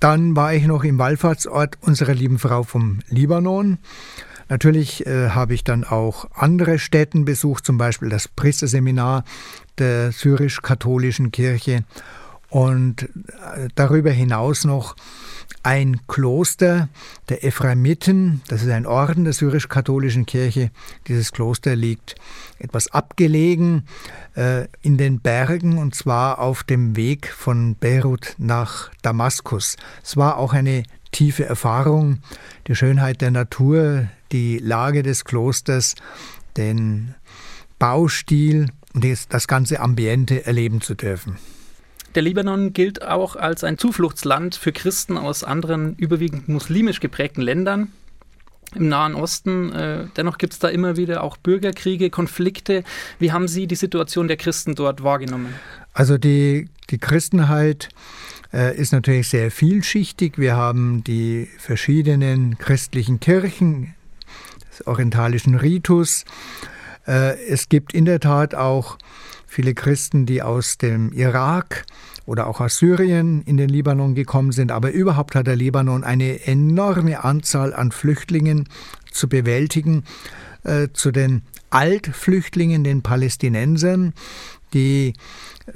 [0.00, 3.78] Dann war ich noch im Wallfahrtsort unserer lieben Frau vom Libanon.
[4.48, 9.24] Natürlich äh, habe ich dann auch andere Städten besucht, zum Beispiel das Priesterseminar
[9.78, 11.84] der syrisch-katholischen Kirche
[12.48, 14.96] und äh, darüber hinaus noch
[15.62, 16.88] ein Kloster
[17.28, 20.70] der Ephraimiten, das ist ein Orden der syrisch-katholischen Kirche.
[21.06, 22.14] Dieses Kloster liegt
[22.58, 23.86] etwas abgelegen
[24.36, 29.76] äh, in den Bergen und zwar auf dem Weg von Beirut nach Damaskus.
[30.02, 32.20] Es war auch eine tiefe Erfahrung,
[32.66, 35.94] die Schönheit der Natur, die Lage des Klosters,
[36.56, 37.14] den
[37.78, 41.38] Baustil und das ganze Ambiente erleben zu dürfen.
[42.14, 47.92] Der Libanon gilt auch als ein Zufluchtsland für Christen aus anderen überwiegend muslimisch geprägten Ländern
[48.74, 49.72] im Nahen Osten.
[49.72, 52.84] Äh, dennoch gibt es da immer wieder auch Bürgerkriege, Konflikte.
[53.18, 55.54] Wie haben Sie die Situation der Christen dort wahrgenommen?
[55.92, 57.88] Also die, die Christenheit
[58.52, 60.38] äh, ist natürlich sehr vielschichtig.
[60.38, 63.94] Wir haben die verschiedenen christlichen Kirchen,
[64.70, 66.24] des orientalischen Ritus.
[67.06, 68.98] Äh, es gibt in der Tat auch
[69.50, 71.84] viele Christen, die aus dem Irak
[72.24, 74.70] oder auch aus Syrien in den Libanon gekommen sind.
[74.70, 78.68] Aber überhaupt hat der Libanon eine enorme Anzahl an Flüchtlingen
[79.10, 80.04] zu bewältigen.
[80.62, 84.12] Äh, zu den Altflüchtlingen, den Palästinensern,
[84.74, 85.14] die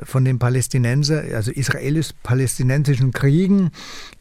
[0.02, 3.70] von den Palästinensern, also israelisch-palästinensischen Kriegen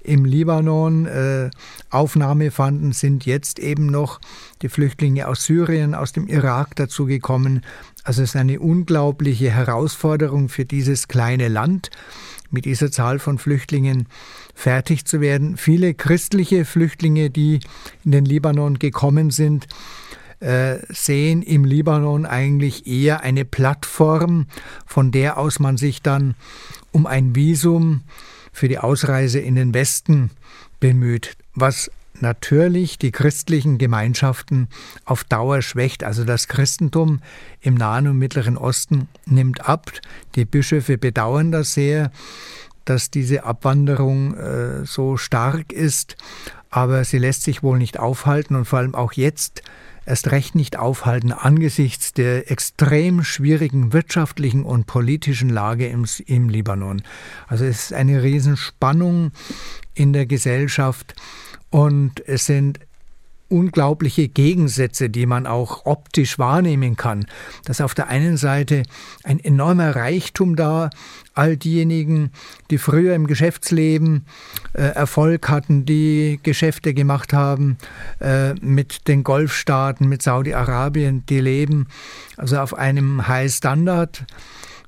[0.04, 1.50] im Libanon äh,
[1.90, 4.20] Aufnahme fanden, sind jetzt eben noch
[4.62, 7.62] die Flüchtlinge aus Syrien, aus dem Irak dazugekommen.
[8.04, 11.90] Also es ist eine unglaubliche Herausforderung für dieses kleine Land,
[12.52, 14.08] mit dieser Zahl von Flüchtlingen
[14.54, 15.58] fertig zu werden.
[15.58, 17.60] Viele christliche Flüchtlinge, die
[18.06, 19.68] in den Libanon gekommen sind,
[20.44, 24.48] äh, sehen im Libanon eigentlich eher eine Plattform,
[24.86, 26.36] von der aus man sich dann
[26.92, 28.02] um ein Visum
[28.52, 30.32] für die Ausreise in den Westen
[30.80, 34.68] bemüht, was natürlich die christlichen Gemeinschaften
[35.06, 36.04] auf Dauer schwächt.
[36.04, 37.22] Also das Christentum
[37.62, 39.92] im Nahen und Mittleren Osten nimmt ab.
[40.36, 42.12] Die Bischöfe bedauern das sehr,
[42.86, 46.18] dass diese Abwanderung äh, so stark ist,
[46.70, 49.64] aber sie lässt sich wohl nicht aufhalten und vor allem auch jetzt
[50.06, 57.02] erst recht nicht aufhalten angesichts der extrem schwierigen wirtschaftlichen und politischen Lage im, im Libanon.
[57.48, 59.32] Also es ist eine Riesenspannung
[59.94, 61.16] in der Gesellschaft
[61.70, 62.80] und es sind
[63.54, 67.28] unglaubliche Gegensätze, die man auch optisch wahrnehmen kann.
[67.66, 68.82] Dass auf der einen Seite
[69.24, 70.90] ein enormer Reichtum da,
[71.36, 72.32] all diejenigen,
[72.72, 74.26] die früher im Geschäftsleben
[74.74, 77.78] äh, Erfolg hatten, die Geschäfte gemacht haben
[78.20, 81.88] äh, mit den Golfstaaten, mit Saudi-Arabien, die leben
[82.38, 84.26] also auf einem High Standard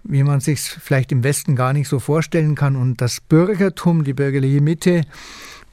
[0.07, 2.75] wie man sich vielleicht im Westen gar nicht so vorstellen kann.
[2.75, 5.01] Und das Bürgertum, die bürgerliche Mitte,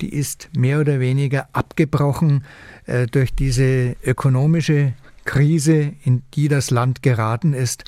[0.02, 2.44] die ist mehr oder weniger abgebrochen
[2.86, 4.92] äh, durch diese ökonomische
[5.24, 7.84] Krise, in die das Land geraten ist.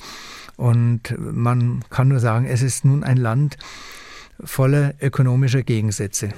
[0.55, 3.57] Und man kann nur sagen, es ist nun ein Land
[4.43, 6.29] voller ökonomischer Gegensätze.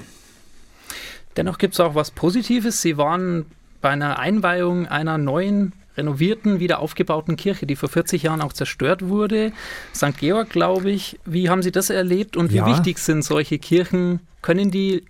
[1.36, 2.82] Dennoch gibt es auch was Positives.
[2.82, 3.46] Sie waren
[3.80, 9.08] bei einer Einweihung einer neuen renovierten, wieder aufgebauten Kirche, die vor 40 Jahren auch zerstört
[9.08, 9.52] wurde.
[9.94, 10.16] St.
[10.18, 11.18] Georg, glaube ich.
[11.24, 12.66] Wie haben Sie das erlebt und wie ja.
[12.66, 14.20] wichtig sind solche Kirchen?
[14.42, 15.04] Können die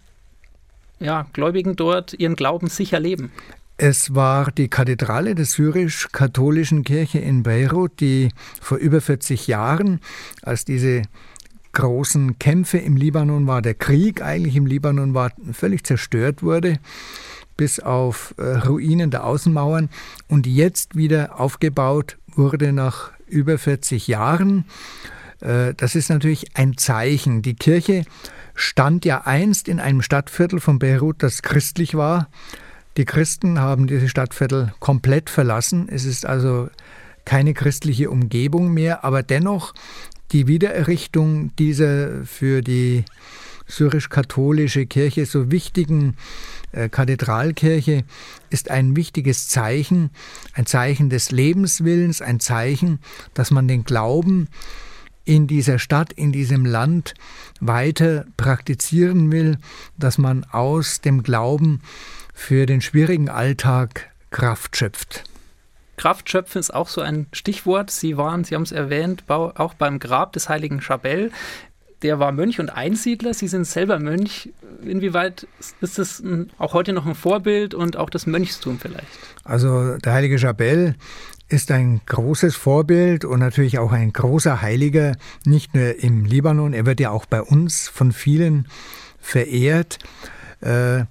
[1.00, 3.30] ja, Gläubigen dort ihren Glauben sicher leben?
[3.76, 8.30] Es war die Kathedrale der syrisch-katholischen Kirche in Beirut, die
[8.60, 10.00] vor über 40 Jahren,
[10.42, 11.02] als diese
[11.72, 16.80] großen Kämpfe im Libanon war, der Krieg eigentlich im Libanon war, völlig zerstört wurde,
[17.56, 19.90] bis auf äh, Ruinen der Außenmauern
[20.26, 24.64] und jetzt wieder aufgebaut wurde nach über 40 Jahren.
[25.40, 27.42] Äh, das ist natürlich ein Zeichen.
[27.42, 28.04] Die Kirche
[28.58, 32.28] stand ja einst in einem Stadtviertel von Beirut, das christlich war.
[32.96, 35.88] Die Christen haben diese Stadtviertel komplett verlassen.
[35.88, 36.68] Es ist also
[37.24, 39.74] keine christliche Umgebung mehr, aber dennoch
[40.32, 43.04] die Wiedererrichtung dieser für die
[43.68, 46.16] syrisch-katholische Kirche so wichtigen
[46.72, 48.04] äh, Kathedralkirche
[48.50, 50.10] ist ein wichtiges Zeichen,
[50.54, 52.98] ein Zeichen des Lebenswillens, ein Zeichen,
[53.34, 54.48] dass man den Glauben
[55.28, 57.12] in dieser Stadt, in diesem Land
[57.60, 59.58] weiter praktizieren will,
[59.98, 61.82] dass man aus dem Glauben
[62.32, 65.24] für den schwierigen Alltag Kraft schöpft.
[65.98, 67.90] Kraft schöpfen ist auch so ein Stichwort.
[67.90, 71.30] Sie waren, Sie haben es erwähnt, auch beim Grab des heiligen Chabel.
[72.02, 73.34] Der war Mönch und Einsiedler.
[73.34, 74.50] Sie sind selber Mönch.
[74.82, 75.48] Inwieweit
[75.80, 76.22] ist das
[76.58, 79.06] auch heute noch ein Vorbild und auch das Mönchstum vielleicht?
[79.44, 80.94] Also der heilige Chabel
[81.48, 86.84] ist ein großes Vorbild und natürlich auch ein großer Heiliger, nicht nur im Libanon, er
[86.84, 88.68] wird ja auch bei uns von vielen
[89.20, 89.98] verehrt.
[90.60, 91.04] Äh,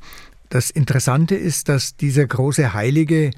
[0.49, 3.31] das Interessante ist, dass dieser große Heilige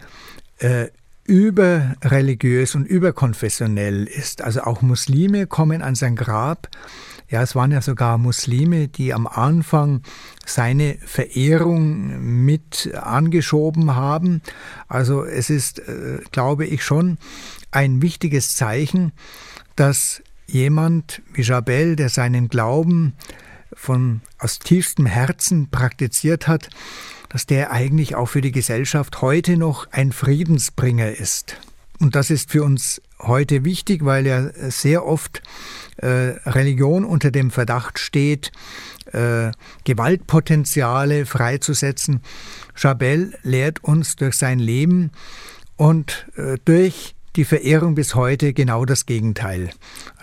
[0.60, 0.88] äh,
[1.26, 4.42] überreligiös und überkonfessionell ist.
[4.42, 6.70] Also auch Muslime kommen an sein Grab
[7.30, 10.02] ja, es waren ja sogar Muslime, die am Anfang
[10.46, 14.42] seine Verehrung mit angeschoben haben.
[14.88, 17.20] Also es ist, äh, glaube ich, schon
[17.72, 19.12] ein wichtiges Zeichen,
[19.76, 23.14] dass jemand wie Jabel, der seinen Glauben
[23.74, 26.70] von aus tiefstem Herzen praktiziert hat,
[27.30, 31.58] dass der eigentlich auch für die Gesellschaft heute noch ein Friedensbringer ist.
[32.00, 35.42] Und das ist für uns heute wichtig, weil ja sehr oft
[35.98, 36.08] äh,
[36.46, 38.52] Religion unter dem Verdacht steht,
[39.12, 39.52] äh,
[39.84, 42.22] Gewaltpotenziale freizusetzen.
[42.74, 45.12] Chabel lehrt uns durch sein Leben
[45.76, 49.70] und äh, durch die Verehrung bis heute genau das Gegenteil.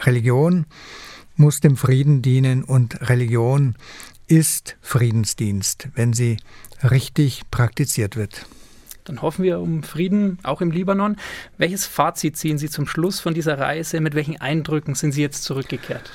[0.04, 0.66] Religion
[1.36, 3.74] muss dem Frieden dienen und Religion
[4.26, 6.38] ist Friedensdienst, wenn sie
[6.82, 8.46] richtig praktiziert wird.
[9.06, 11.16] Dann hoffen wir um Frieden auch im Libanon.
[11.58, 14.00] Welches Fazit ziehen Sie zum Schluss von dieser Reise?
[14.00, 16.10] Mit welchen Eindrücken sind Sie jetzt zurückgekehrt?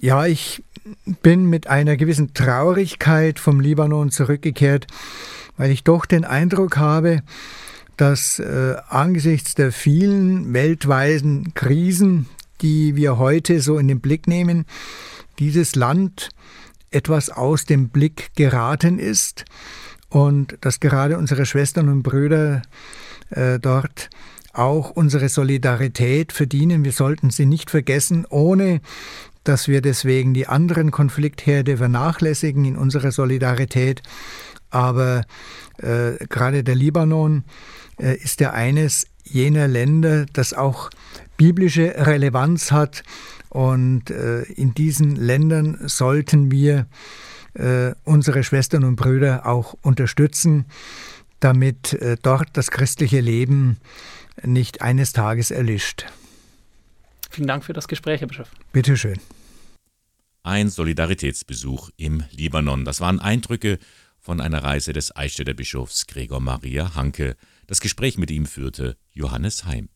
[0.00, 0.62] Ja, ich
[1.22, 4.86] bin mit einer gewissen Traurigkeit vom Libanon zurückgekehrt,
[5.56, 7.22] weil ich doch den Eindruck habe,
[7.96, 12.28] dass äh, angesichts der vielen weltweiten Krisen,
[12.60, 14.66] die wir heute so in den Blick nehmen,
[15.38, 16.30] dieses Land
[16.90, 19.44] etwas aus dem Blick geraten ist
[20.16, 22.62] und dass gerade unsere Schwestern und Brüder
[23.28, 24.08] äh, dort
[24.54, 26.86] auch unsere Solidarität verdienen.
[26.86, 28.80] Wir sollten sie nicht vergessen, ohne
[29.44, 34.00] dass wir deswegen die anderen Konfliktherde vernachlässigen in unserer Solidarität.
[34.70, 35.20] Aber
[35.82, 37.44] äh, gerade der Libanon
[38.00, 40.88] äh, ist ja eines jener Länder, das auch
[41.36, 43.02] biblische Relevanz hat.
[43.50, 46.86] Und äh, in diesen Ländern sollten wir
[47.56, 50.66] äh, unsere Schwestern und Brüder auch unterstützen,
[51.40, 53.78] damit äh, dort das christliche Leben
[54.42, 56.06] nicht eines Tages erlischt.
[57.30, 58.50] Vielen Dank für das Gespräch, Herr Bischof.
[58.72, 59.18] Bitte schön.
[60.42, 62.84] Ein Solidaritätsbesuch im Libanon.
[62.84, 63.78] Das waren Eindrücke
[64.20, 67.36] von einer Reise des Eichstätter Bischofs Gregor Maria Hanke.
[67.66, 69.88] Das Gespräch mit ihm führte Johannes Heim.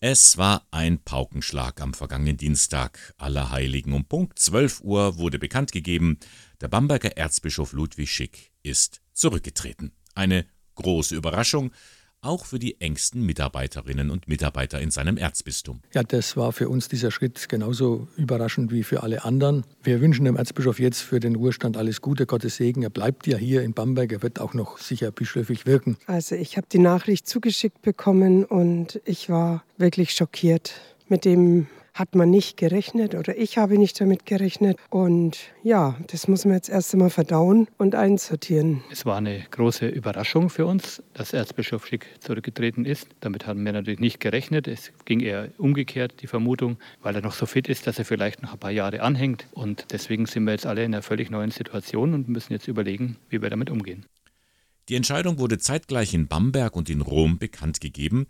[0.00, 3.14] Es war ein Paukenschlag am vergangenen Dienstag.
[3.16, 6.20] Allerheiligen um Punkt 12 Uhr wurde bekannt gegeben,
[6.60, 9.90] der Bamberger Erzbischof Ludwig Schick ist zurückgetreten.
[10.14, 11.72] Eine große Überraschung,
[12.20, 15.80] auch für die engsten Mitarbeiterinnen und Mitarbeiter in seinem Erzbistum.
[15.94, 19.64] Ja, das war für uns dieser Schritt genauso überraschend wie für alle anderen.
[19.82, 22.82] Wir wünschen dem Erzbischof jetzt für den Ruhestand alles Gute, Gottes Segen.
[22.82, 25.96] Er bleibt ja hier in Bamberg, er wird auch noch sicher bischöflich wirken.
[26.06, 30.74] Also ich habe die Nachricht zugeschickt bekommen und ich war wirklich schockiert
[31.08, 31.66] mit dem
[31.98, 34.78] hat man nicht gerechnet oder ich habe nicht damit gerechnet.
[34.90, 38.82] Und ja, das muss man jetzt erst einmal verdauen und einsortieren.
[38.90, 43.08] Es war eine große Überraschung für uns, dass Erzbischof Schick zurückgetreten ist.
[43.20, 44.68] Damit haben wir natürlich nicht gerechnet.
[44.68, 48.42] Es ging eher umgekehrt, die Vermutung, weil er noch so fit ist, dass er vielleicht
[48.42, 49.48] noch ein paar Jahre anhängt.
[49.52, 53.16] Und deswegen sind wir jetzt alle in einer völlig neuen Situation und müssen jetzt überlegen,
[53.28, 54.06] wie wir damit umgehen.
[54.88, 58.26] Die Entscheidung wurde zeitgleich in Bamberg und in Rom bekannt gegeben.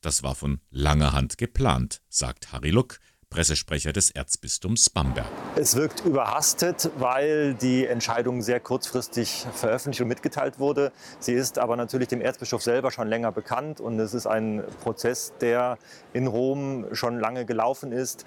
[0.00, 3.00] Das war von langer Hand geplant, sagt Harry Luck,
[3.30, 5.26] Pressesprecher des Erzbistums Bamberg.
[5.56, 10.92] Es wirkt überhastet, weil die Entscheidung sehr kurzfristig veröffentlicht und mitgeteilt wurde.
[11.20, 15.32] Sie ist aber natürlich dem Erzbischof selber schon länger bekannt und es ist ein Prozess,
[15.40, 15.78] der
[16.12, 18.24] in Rom schon lange gelaufen ist.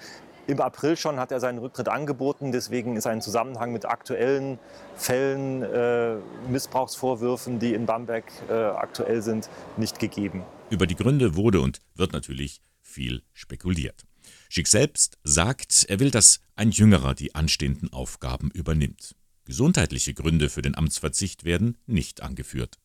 [0.47, 2.51] Im April schon hat er seinen Rücktritt angeboten.
[2.51, 4.59] Deswegen ist ein Zusammenhang mit aktuellen
[4.95, 6.15] Fällen, äh,
[6.49, 10.43] Missbrauchsvorwürfen, die in Bamberg äh, aktuell sind, nicht gegeben.
[10.69, 14.05] Über die Gründe wurde und wird natürlich viel spekuliert.
[14.53, 19.15] Schick selbst sagt, er will, dass ein Jüngerer die anstehenden Aufgaben übernimmt.
[19.45, 22.77] Gesundheitliche Gründe für den Amtsverzicht werden nicht angeführt.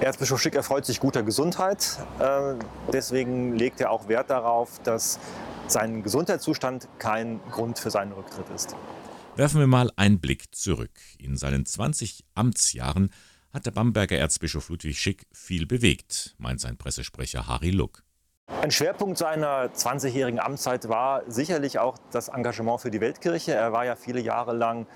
[0.00, 2.00] Erzbischof Schick erfreut sich guter Gesundheit.
[2.18, 2.56] Äh,
[2.92, 5.20] deswegen legt er auch Wert darauf, dass
[5.68, 8.74] sein Gesundheitszustand kein Grund für seinen Rücktritt ist.
[9.36, 10.98] Werfen wir mal einen Blick zurück.
[11.18, 13.10] In seinen 20 Amtsjahren
[13.52, 18.02] hat der Bamberger Erzbischof Ludwig Schick viel bewegt, meint sein Pressesprecher Harry Luck.
[18.66, 23.54] Ein Schwerpunkt seiner 20-jährigen Amtszeit war sicherlich auch das Engagement für die Weltkirche.
[23.54, 24.88] Er war ja viele Jahre lang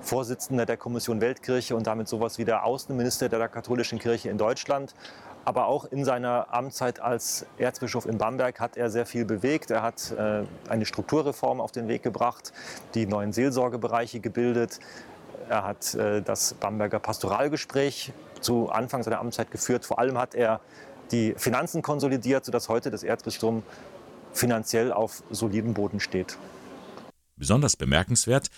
[0.00, 4.94] Vorsitzender der Kommission Weltkirche und damit sowas wie der Außenminister der katholischen Kirche in Deutschland.
[5.44, 9.70] Aber auch in seiner Amtszeit als Erzbischof in Bamberg hat er sehr viel bewegt.
[9.70, 12.54] Er hat äh, eine Strukturreform auf den Weg gebracht,
[12.94, 14.80] die neuen Seelsorgebereiche gebildet.
[15.50, 19.84] Er hat äh, das Bamberger Pastoralgespräch zu Anfang seiner Amtszeit geführt.
[19.84, 20.60] Vor allem hat er
[21.12, 23.62] die Finanzen konsolidiert, sodass heute das Erzbistum
[24.32, 26.38] finanziell auf solidem Boden steht.
[27.36, 28.48] Besonders bemerkenswert,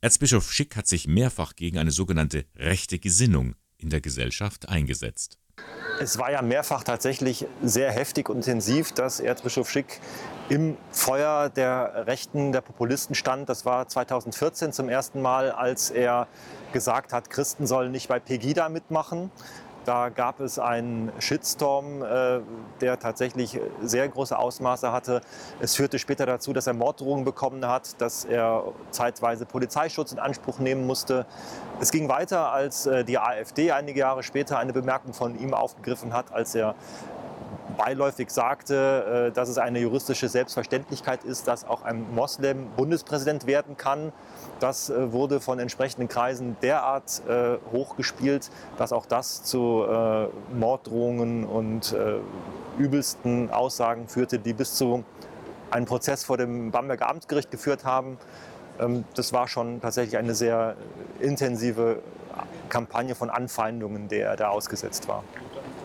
[0.00, 5.36] Erzbischof Schick hat sich mehrfach gegen eine sogenannte rechte Gesinnung in der Gesellschaft eingesetzt.
[6.00, 10.00] Es war ja mehrfach tatsächlich sehr heftig und intensiv, dass Erzbischof Schick
[10.48, 13.50] im Feuer der Rechten, der Populisten stand.
[13.50, 16.26] Das war 2014 zum ersten Mal, als er
[16.72, 19.30] gesagt hat, Christen sollen nicht bei Pegida mitmachen.
[19.84, 22.40] Da gab es einen Shitstorm, äh,
[22.80, 25.22] der tatsächlich sehr große Ausmaße hatte.
[25.60, 30.58] Es führte später dazu, dass er Morddrohungen bekommen hat, dass er zeitweise Polizeischutz in Anspruch
[30.58, 31.24] nehmen musste.
[31.80, 36.12] Es ging weiter, als äh, die AfD einige Jahre später eine Bemerkung von ihm aufgegriffen
[36.12, 36.74] hat, als er
[37.80, 43.76] beiläufig sagte, äh, dass es eine juristische Selbstverständlichkeit ist, dass auch ein Moslem Bundespräsident werden
[43.76, 44.12] kann.
[44.58, 49.86] Das äh, wurde von entsprechenden Kreisen derart äh, hochgespielt, dass auch das zu
[50.52, 51.94] Morddrohungen und
[52.78, 55.04] übelsten Aussagen führte, die bis zu
[55.70, 58.18] einem Prozess vor dem Bamberger Amtsgericht geführt haben.
[58.78, 60.76] Ähm, das war schon tatsächlich eine sehr
[61.20, 62.02] intensive
[62.68, 65.24] Kampagne von Anfeindungen, der er da ausgesetzt war.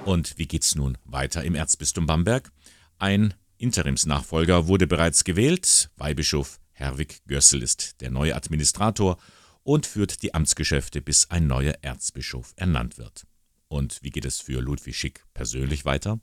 [0.06, 2.52] Und wie geht's nun weiter im Erzbistum Bamberg?
[3.00, 5.90] Ein Interimsnachfolger wurde bereits gewählt.
[5.98, 9.18] Weihbischof Herwig Gössel ist der neue Administrator
[9.64, 13.26] und führt die Amtsgeschäfte, bis ein neuer Erzbischof ernannt wird.
[13.68, 16.20] Und wie geht es für Ludwig Schick persönlich weiter?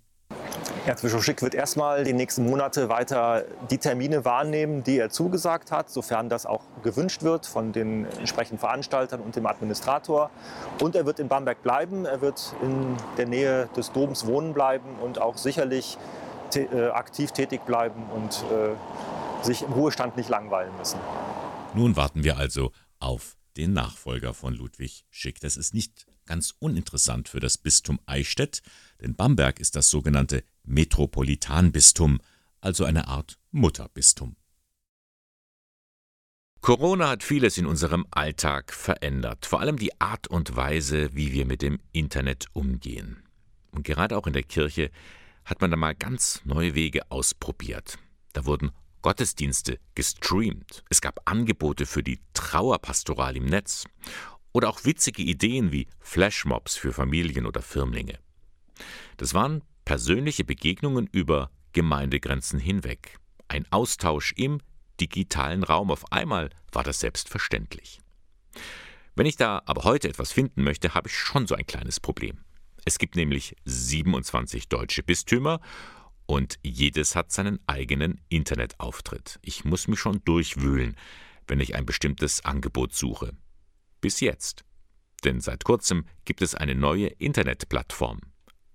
[0.86, 5.90] Erzbischof Schick wird erstmal die nächsten Monate weiter die Termine wahrnehmen, die er zugesagt hat,
[5.90, 10.30] sofern das auch gewünscht wird von den entsprechenden Veranstaltern und dem Administrator.
[10.80, 14.96] Und er wird in Bamberg bleiben, er wird in der Nähe des Doms wohnen bleiben
[15.00, 15.98] und auch sicherlich
[16.56, 20.98] äh, aktiv tätig bleiben und äh, sich im Ruhestand nicht langweilen müssen.
[21.74, 25.40] Nun warten wir also auf den Nachfolger von Ludwig Schick.
[25.40, 28.62] Das ist nicht ganz uninteressant für das Bistum Eichstätt,
[29.02, 32.20] denn Bamberg ist das sogenannte Metropolitanbistum,
[32.60, 34.36] also eine Art Mutterbistum.
[36.60, 41.44] Corona hat vieles in unserem Alltag verändert, vor allem die Art und Weise, wie wir
[41.44, 43.24] mit dem Internet umgehen.
[43.72, 44.92] Und gerade auch in der Kirche
[45.44, 47.98] hat man da mal ganz neue Wege ausprobiert.
[48.32, 53.84] Da wurden Gottesdienste gestreamt, es gab Angebote für die Trauerpastoral im Netz
[54.52, 58.20] oder auch witzige Ideen wie Flashmobs für Familien oder Firmlinge.
[59.16, 63.18] Das waren persönliche Begegnungen über Gemeindegrenzen hinweg.
[63.48, 64.60] Ein Austausch im
[65.00, 65.90] digitalen Raum.
[65.90, 68.00] Auf einmal war das selbstverständlich.
[69.14, 72.44] Wenn ich da aber heute etwas finden möchte, habe ich schon so ein kleines Problem.
[72.84, 75.60] Es gibt nämlich 27 deutsche Bistümer
[76.26, 79.38] und jedes hat seinen eigenen Internetauftritt.
[79.42, 80.96] Ich muss mich schon durchwühlen,
[81.46, 83.32] wenn ich ein bestimmtes Angebot suche.
[84.00, 84.64] Bis jetzt.
[85.24, 88.20] Denn seit kurzem gibt es eine neue Internetplattform.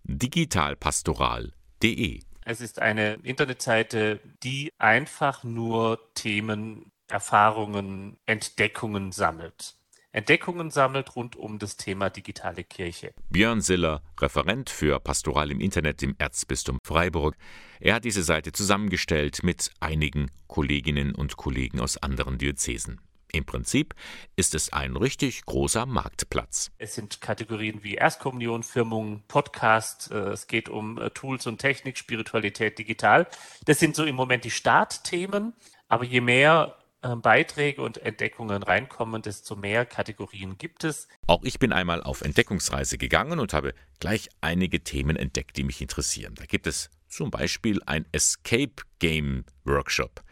[0.07, 2.21] digitalpastoral.de.
[2.45, 9.75] Es ist eine Internetseite, die einfach nur Themen, Erfahrungen, Entdeckungen sammelt.
[10.13, 13.13] Entdeckungen sammelt rund um das Thema digitale Kirche.
[13.29, 17.35] Björn Siller, Referent für Pastoral im Internet im Erzbistum Freiburg.
[17.79, 23.01] Er hat diese Seite zusammengestellt mit einigen Kolleginnen und Kollegen aus anderen Diözesen.
[23.31, 23.93] Im Prinzip
[24.35, 26.71] ist es ein richtig großer Marktplatz.
[26.77, 31.97] Es sind Kategorien wie Erstkommunion, Firmung, Podcast, äh, es geht um äh, Tools und Technik,
[31.97, 33.27] Spiritualität, digital.
[33.65, 35.53] Das sind so im Moment die Startthemen,
[35.89, 41.07] aber je mehr äh, Beiträge und Entdeckungen reinkommen, desto mehr Kategorien gibt es.
[41.27, 45.81] Auch ich bin einmal auf Entdeckungsreise gegangen und habe gleich einige Themen entdeckt, die mich
[45.81, 46.33] interessieren.
[46.35, 50.23] Da gibt es zum Beispiel ein Escape Game Workshop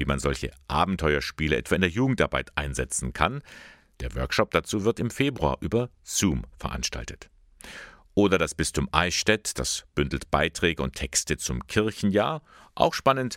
[0.00, 3.42] wie man solche Abenteuerspiele etwa in der Jugendarbeit einsetzen kann.
[4.00, 7.28] Der Workshop dazu wird im Februar über Zoom veranstaltet.
[8.14, 12.42] Oder das Bistum Eichstätt, das bündelt Beiträge und Texte zum Kirchenjahr.
[12.74, 13.36] Auch spannend,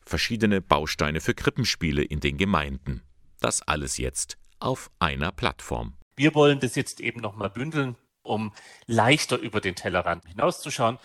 [0.00, 3.02] verschiedene Bausteine für Krippenspiele in den Gemeinden.
[3.40, 5.92] Das alles jetzt auf einer Plattform.
[6.16, 8.54] Wir wollen das jetzt eben nochmal bündeln, um
[8.86, 10.98] leichter über den Tellerrand hinauszuschauen.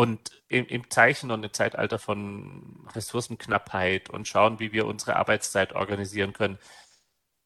[0.00, 5.74] Und im, im Zeichen und im Zeitalter von Ressourcenknappheit und schauen, wie wir unsere Arbeitszeit
[5.74, 6.58] organisieren können,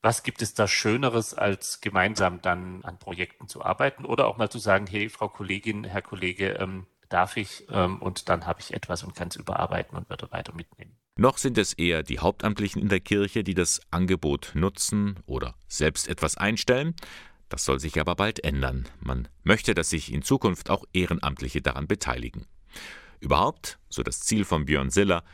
[0.02, 4.50] was gibt es da Schöneres, als gemeinsam dann an Projekten zu arbeiten oder auch mal
[4.50, 8.72] zu sagen, hey, Frau Kollegin, Herr Kollege, ähm, darf ich ähm, und dann habe ich
[8.72, 10.96] etwas und kann es überarbeiten und würde weiter mitnehmen.
[11.16, 16.06] Noch sind es eher die Hauptamtlichen in der Kirche, die das Angebot nutzen oder selbst
[16.06, 16.94] etwas einstellen.
[17.48, 18.88] Das soll sich aber bald ändern.
[19.00, 22.46] Man möchte, dass sich in Zukunft auch Ehrenamtliche daran beteiligen.
[23.20, 25.24] Überhaupt, so das Ziel von Björn Siller,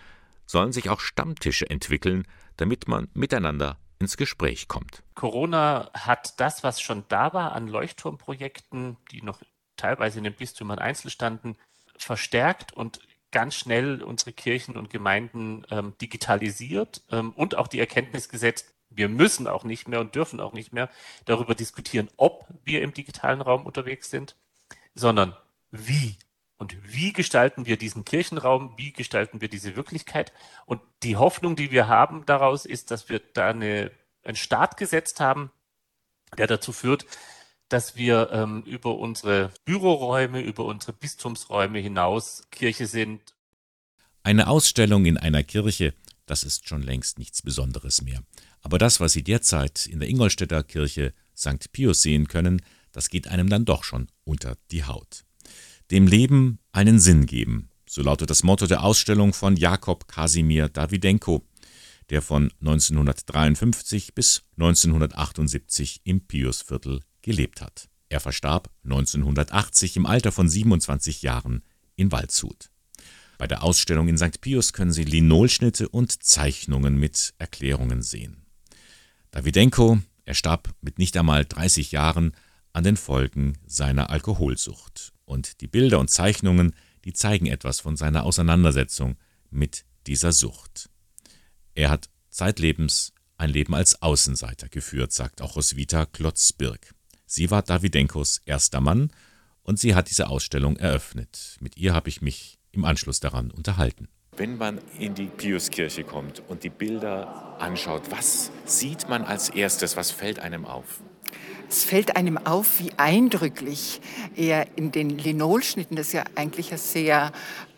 [0.46, 5.02] sollen sich auch Stammtische entwickeln, damit man miteinander ins Gespräch kommt.
[5.14, 9.42] Corona hat das, was schon da war an Leuchtturmprojekten, die noch
[9.76, 11.56] teilweise in den Bistümern einzeln standen,
[11.96, 18.28] verstärkt und ganz schnell unsere Kirchen und Gemeinden ähm, digitalisiert ähm, und auch die Erkenntnis
[18.28, 20.90] gesetzt, wir müssen auch nicht mehr und dürfen auch nicht mehr
[21.24, 24.36] darüber diskutieren, ob wir im digitalen Raum unterwegs sind,
[24.94, 25.36] sondern
[25.70, 26.16] wie.
[26.58, 28.74] Und wie gestalten wir diesen Kirchenraum?
[28.76, 30.32] Wie gestalten wir diese Wirklichkeit?
[30.66, 33.90] Und die Hoffnung, die wir haben daraus, ist, dass wir da eine,
[34.24, 35.50] einen Start gesetzt haben,
[36.36, 37.06] der dazu führt,
[37.70, 43.22] dass wir ähm, über unsere Büroräume, über unsere Bistumsräume hinaus Kirche sind.
[44.22, 45.94] Eine Ausstellung in einer Kirche,
[46.26, 48.22] das ist schon längst nichts Besonderes mehr.
[48.62, 51.72] Aber das, was Sie derzeit in der Ingolstädter Kirche St.
[51.72, 55.24] Pius sehen können, das geht einem dann doch schon unter die Haut.
[55.90, 57.68] Dem Leben einen Sinn geben.
[57.88, 61.44] So lautet das Motto der Ausstellung von Jakob Kasimir Dawidenko,
[62.10, 67.88] der von 1953 bis 1978 im Piusviertel gelebt hat.
[68.08, 71.62] Er verstarb 1980 im Alter von 27 Jahren
[71.96, 72.70] in Waldshut.
[73.38, 74.40] Bei der Ausstellung in St.
[74.40, 78.44] Pius können Sie Linolschnitte und Zeichnungen mit Erklärungen sehen.
[79.30, 82.32] Dawidenko, er starb mit nicht einmal 30 Jahren
[82.72, 85.12] an den Folgen seiner Alkoholsucht.
[85.24, 86.74] Und die Bilder und Zeichnungen,
[87.04, 89.16] die zeigen etwas von seiner Auseinandersetzung
[89.50, 90.90] mit dieser Sucht.
[91.74, 96.94] Er hat zeitlebens ein Leben als Außenseiter geführt, sagt auch Roswitha Klotzbirg.
[97.26, 99.10] Sie war Dawidenkos erster Mann
[99.62, 101.56] und sie hat diese Ausstellung eröffnet.
[101.60, 104.08] Mit ihr habe ich mich im Anschluss daran unterhalten.
[104.36, 109.96] Wenn man in die Piuskirche kommt und die Bilder anschaut, was sieht man als erstes,
[109.96, 111.00] was fällt einem auf?
[111.68, 114.00] Es fällt einem auf, wie eindrücklich
[114.34, 117.32] er in den Linolschnitten, das ja eigentlich ein sehr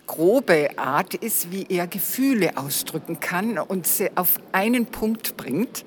[0.07, 5.85] grobe Art ist, wie er Gefühle ausdrücken kann und sie auf einen Punkt bringt.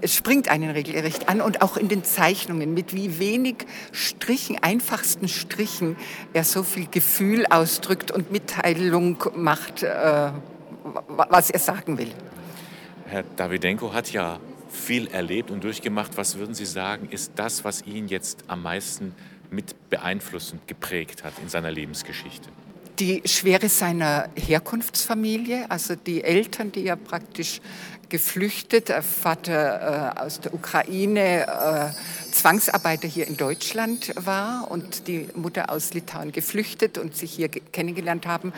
[0.00, 5.28] Es springt einen regelrecht an und auch in den Zeichnungen mit wie wenig Strichen, einfachsten
[5.28, 5.96] Strichen,
[6.32, 10.30] er so viel Gefühl ausdrückt und Mitteilung macht, äh,
[11.08, 12.10] was er sagen will.
[13.06, 14.40] Herr Davidenko hat ja
[14.70, 16.16] viel erlebt und durchgemacht.
[16.16, 19.14] Was würden Sie sagen, ist das, was ihn jetzt am meisten
[19.50, 22.48] mit beeinflussend geprägt hat in seiner Lebensgeschichte?
[23.02, 27.60] Die Schwere seiner Herkunftsfamilie, also die Eltern, die ja praktisch
[28.08, 35.26] geflüchtet, der Vater äh, aus der Ukraine, äh, Zwangsarbeiter hier in Deutschland war und die
[35.34, 38.52] Mutter aus Litauen geflüchtet und sich hier kennengelernt haben.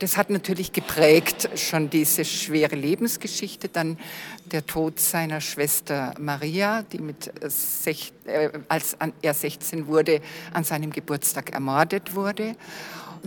[0.00, 3.70] Das hat natürlich geprägt schon diese schwere Lebensgeschichte.
[3.70, 3.98] Dann
[4.44, 10.20] der Tod seiner Schwester Maria, die mit sech, äh, als er 16 wurde,
[10.52, 12.56] an seinem Geburtstag ermordet wurde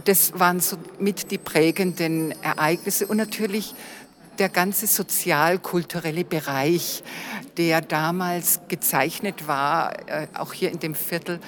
[0.05, 3.73] das waren so mit die prägenden Ereignisse und natürlich
[4.39, 7.03] der ganze sozial-kulturelle Bereich,
[7.57, 11.39] der damals gezeichnet war, äh, auch hier in dem Viertel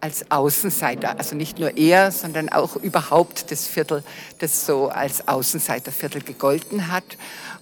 [0.00, 1.18] als Außenseiter.
[1.18, 4.02] Also nicht nur er, sondern auch überhaupt das Viertel,
[4.38, 7.04] das so als Außenseiterviertel gegolten hat.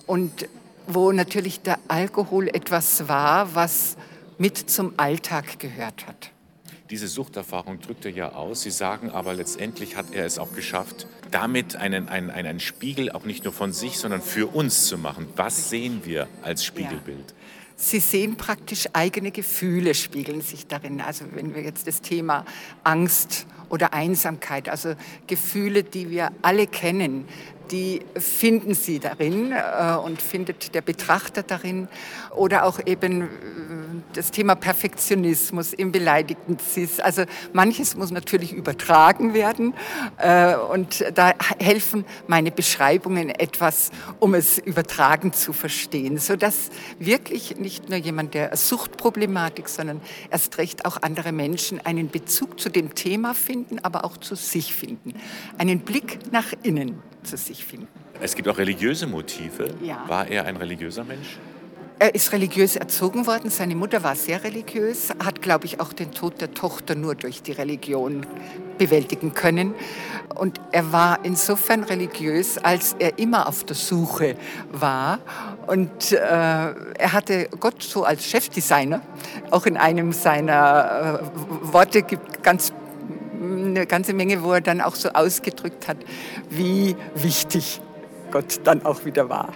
[0.07, 0.49] Und
[0.87, 3.97] wo natürlich der Alkohol etwas war, was
[4.39, 6.31] mit zum Alltag gehört hat.
[6.91, 8.63] Diese Suchterfahrung drückt er ja aus.
[8.63, 13.25] Sie sagen aber letztendlich hat er es auch geschafft, damit einen, einen, einen Spiegel auch
[13.25, 15.29] nicht nur von sich, sondern für uns zu machen.
[15.37, 17.29] Was sehen wir als Spiegelbild?
[17.29, 17.35] Ja.
[17.77, 21.01] Sie sehen praktisch eigene Gefühle spiegeln sich darin.
[21.01, 22.45] Also wenn wir jetzt das Thema
[22.85, 24.95] Angst oder Einsamkeit, also
[25.27, 27.29] Gefühle, die wir alle kennen,
[27.71, 31.89] die finden Sie darin äh, und findet der Betrachter darin.
[32.35, 33.27] Oder auch eben äh,
[34.13, 37.01] das Thema Perfektionismus im beleidigten Cis.
[37.01, 39.75] Also manches muss natürlich übertragen werden
[40.19, 47.89] äh, und da helfen meine Beschreibungen etwas, um es übertragen zu verstehen, sodass wirklich nicht
[47.89, 50.01] nur jemand der Suchtproblematik, sondern
[50.31, 54.75] erst recht auch andere Menschen einen Bezug zu dem Thema finden, aber auch zu sich
[54.75, 55.15] finden.
[55.59, 57.89] Einen Blick nach innen zu sich finden.
[58.21, 59.75] Es gibt auch religiöse Motive.
[59.83, 60.05] Ja.
[60.09, 61.39] War er ein religiöser Mensch?
[62.01, 63.51] Er ist religiös erzogen worden.
[63.51, 67.43] Seine Mutter war sehr religiös, hat, glaube ich, auch den Tod der Tochter nur durch
[67.43, 68.25] die Religion
[68.79, 69.75] bewältigen können.
[70.37, 74.37] Und er war insofern religiös, als er immer auf der Suche
[74.71, 75.19] war.
[75.67, 79.01] Und äh, er hatte Gott so als Chefdesigner.
[79.51, 82.73] Auch in einem seiner äh, Worte gibt ganz
[83.71, 85.99] eine ganze Menge, wo er dann auch so ausgedrückt hat,
[86.51, 87.81] wie wichtig
[88.31, 89.55] Gott dann auch wieder war.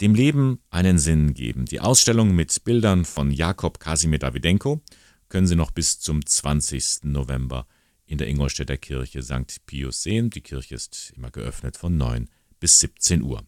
[0.00, 1.64] Dem Leben einen Sinn geben.
[1.64, 4.82] Die Ausstellung mit Bildern von Jakob Kasimir Dawidenko
[5.28, 7.04] können Sie noch bis zum 20.
[7.04, 7.66] November
[8.04, 9.64] in der Ingolstädter Kirche St.
[9.66, 10.30] Pius sehen.
[10.30, 12.28] Die Kirche ist immer geöffnet von 9
[12.60, 13.42] bis 17 Uhr.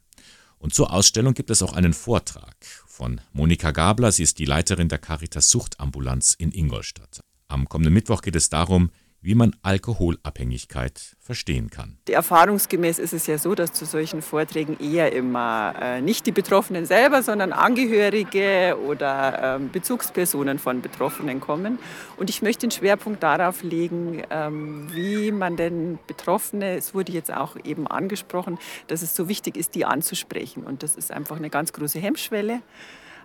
[0.59, 2.57] Und zur Ausstellung gibt es auch einen Vortrag
[2.87, 4.11] von Monika Gabler.
[4.11, 7.21] Sie ist die Leiterin der Caritas Suchtambulanz in Ingolstadt.
[7.47, 8.91] Am kommenden Mittwoch geht es darum,
[9.21, 11.99] wie man Alkoholabhängigkeit verstehen kann.
[12.09, 16.87] Erfahrungsgemäß ist es ja so, dass zu solchen Vorträgen eher immer äh, nicht die Betroffenen
[16.87, 21.79] selber, sondern Angehörige oder ähm, Bezugspersonen von Betroffenen kommen.
[22.17, 27.33] Und ich möchte den Schwerpunkt darauf legen, ähm, wie man denn Betroffene, es wurde jetzt
[27.33, 30.63] auch eben angesprochen, dass es so wichtig ist, die anzusprechen.
[30.63, 32.63] Und das ist einfach eine ganz große Hemmschwelle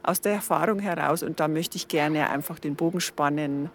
[0.01, 1.23] aus der Erfahrung heraus.
[1.23, 3.69] Und da möchte ich gerne einfach den Bogen spannen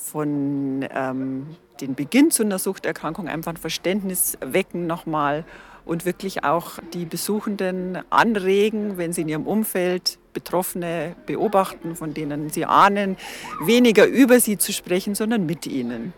[0.00, 1.46] von ähm,
[1.80, 5.44] den Beginn zu einer Suchterkrankung einfach ein Verständnis wecken nochmal
[5.84, 12.50] und wirklich auch die Besuchenden anregen, wenn sie in ihrem Umfeld Betroffene beobachten, von denen
[12.50, 13.16] sie ahnen,
[13.60, 16.12] weniger über sie zu sprechen, sondern mit ihnen.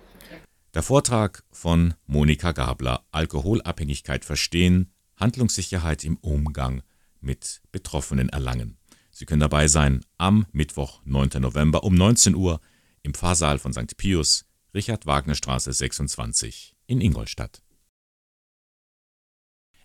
[0.75, 6.83] Der Vortrag von Monika Gabler Alkoholabhängigkeit verstehen, Handlungssicherheit im Umgang
[7.21, 8.77] mit Betroffenen erlangen.
[9.11, 11.31] Sie können dabei sein am Mittwoch, 9.
[11.41, 12.61] November um 19 Uhr
[13.03, 13.97] im Pfarrsaal von St.
[13.97, 14.45] Pius,
[14.75, 17.63] Richard Wagner Straße 26 in Ingolstadt.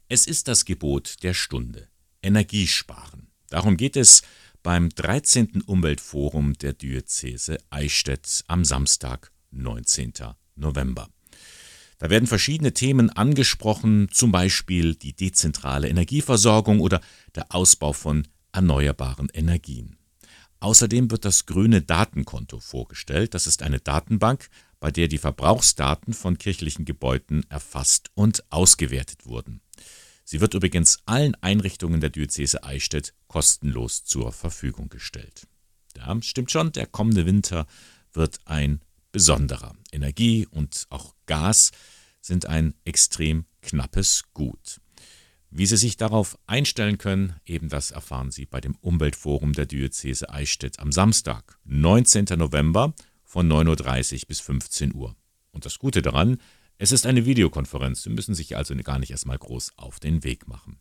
[0.07, 1.89] Es ist das Gebot der Stunde.
[2.22, 3.28] Energiesparen.
[3.49, 4.24] Darum geht es
[4.63, 5.63] beim 13.
[5.65, 10.13] Umweltforum der Diözese Eichstätt am Samstag, 19.
[10.55, 11.09] November.
[11.99, 17.01] Da werden verschiedene Themen angesprochen, zum Beispiel die dezentrale Energieversorgung oder
[17.36, 19.97] der Ausbau von erneuerbaren Energien.
[20.60, 23.34] Außerdem wird das grüne Datenkonto vorgestellt.
[23.34, 24.49] Das ist eine Datenbank,
[24.80, 29.62] bei der die Verbrauchsdaten von kirchlichen Gebäuden erfasst und ausgewertet wurden.
[30.24, 35.47] Sie wird übrigens allen Einrichtungen der Diözese Eichstätt kostenlos zur Verfügung gestellt.
[35.95, 37.66] Ja, stimmt schon, der kommende Winter
[38.12, 38.82] wird ein
[39.12, 39.74] besonderer.
[39.91, 41.72] Energie und auch Gas
[42.20, 44.82] sind ein extrem knappes Gut.
[45.49, 50.29] Wie Sie sich darauf einstellen können, eben das erfahren Sie bei dem Umweltforum der Diözese
[50.29, 52.25] Eichstätt am Samstag, 19.
[52.37, 52.93] November
[53.23, 55.15] von 9.30 Uhr bis 15 Uhr.
[55.51, 56.37] Und das Gute daran,
[56.77, 60.47] es ist eine Videokonferenz, Sie müssen sich also gar nicht erstmal groß auf den Weg
[60.47, 60.79] machen.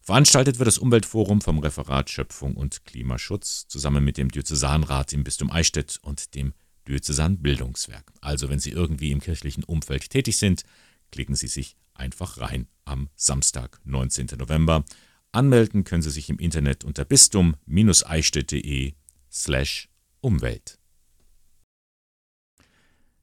[0.00, 5.50] Veranstaltet wird das Umweltforum vom Referat Schöpfung und Klimaschutz zusammen mit dem Diözesanrat im Bistum
[5.50, 6.54] Eichstätt und dem
[6.88, 8.10] Diözesan Bildungswerk.
[8.22, 10.64] Also wenn Sie irgendwie im kirchlichen Umfeld tätig sind,
[11.12, 14.26] klicken Sie sich einfach rein am Samstag, 19.
[14.38, 14.84] November.
[15.30, 18.94] Anmelden können Sie sich im Internet unter bistum-eichstätt.de
[19.30, 19.88] slash
[20.20, 20.78] Umwelt.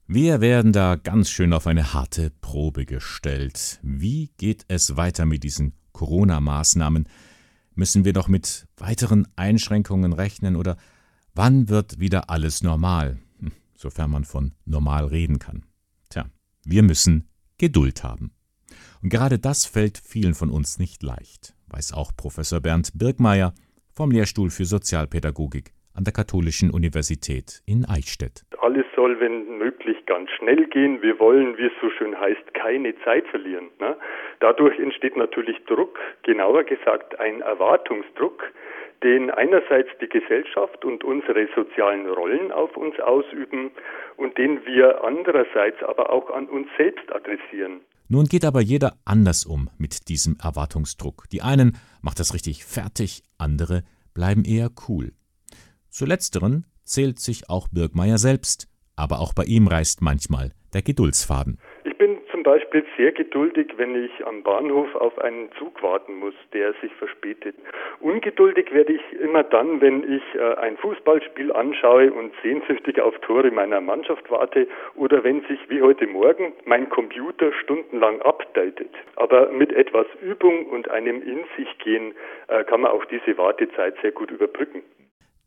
[0.07, 3.80] Wir werden da ganz schön auf eine harte Probe gestellt.
[3.82, 7.09] Wie geht es weiter mit diesen Corona-Maßnahmen?
[7.75, 10.78] Müssen wir noch mit weiteren Einschränkungen rechnen oder
[11.34, 13.19] wann wird wieder alles normal?
[13.78, 15.63] sofern man von normal reden kann.
[16.09, 16.25] Tja,
[16.63, 18.32] wir müssen Geduld haben.
[19.02, 23.54] Und gerade das fällt vielen von uns nicht leicht, weiß auch Professor Bernd Birkmeier
[23.95, 28.45] vom Lehrstuhl für Sozialpädagogik an der Katholischen Universität in Eichstätt.
[28.60, 31.02] Alles soll, wenn möglich, ganz schnell gehen.
[31.02, 33.70] Wir wollen, wie es so schön heißt, keine Zeit verlieren.
[33.80, 33.98] Ne?
[34.39, 38.43] Dadurch entsteht natürlich Druck, genauer gesagt ein Erwartungsdruck,
[39.04, 43.72] den einerseits die Gesellschaft und unsere sozialen Rollen auf uns ausüben
[44.18, 47.82] und den wir andererseits aber auch an uns selbst adressieren.
[48.08, 51.30] Nun geht aber jeder anders um mit diesem Erwartungsdruck.
[51.30, 53.84] Die einen macht das richtig fertig, andere
[54.14, 55.14] bleiben eher cool.
[55.89, 61.58] Zu letzteren zählt sich auch Birkmeier selbst, aber auch bei ihm reißt manchmal der Geduldsfaden.
[62.48, 67.56] Beispiel sehr geduldig, wenn ich am Bahnhof auf einen Zug warten muss, der sich verspätet.
[68.00, 73.52] Ungeduldig werde ich immer dann, wenn ich äh, ein Fußballspiel anschaue und sehnsüchtig auf Tore
[73.52, 78.91] meiner Mannschaft warte oder wenn sich wie heute Morgen mein Computer stundenlang updatet.
[79.18, 82.14] Aber mit etwas Übung und einem In sich gehen
[82.48, 84.84] äh, kann man auch diese Wartezeit sehr gut überbrücken.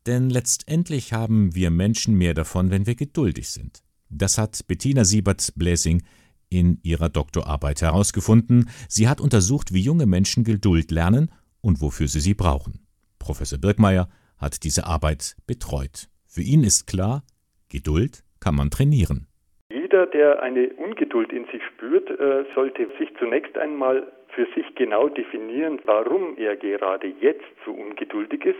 [0.06, 3.80] Denn letztendlich haben wir Menschen mehr davon, wenn wir geduldig sind.
[4.10, 6.02] Das hat Bettina Siebert-Bläsing
[6.50, 8.68] in ihrer Doktorarbeit herausgefunden.
[8.88, 11.30] Sie hat untersucht, wie junge Menschen Geduld lernen
[11.62, 12.86] und wofür sie sie brauchen.
[13.18, 16.08] Professor Birkmeier hat diese Arbeit betreut.
[16.26, 17.22] Für ihn ist klar,
[17.68, 19.26] Geduld kann man trainieren.
[19.70, 25.08] Jeder, der eine Ungeduld in sich spürt, äh, sollte sich zunächst einmal für sich genau
[25.08, 28.58] definieren, warum er gerade jetzt so ungeduldig ist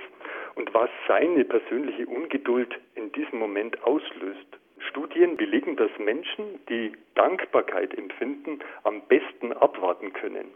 [0.57, 4.60] und was seine persönliche Ungeduld in diesem Moment auslöst.
[4.89, 10.47] Studien belegen, dass Menschen, die Dankbarkeit empfinden, am besten abwarten können.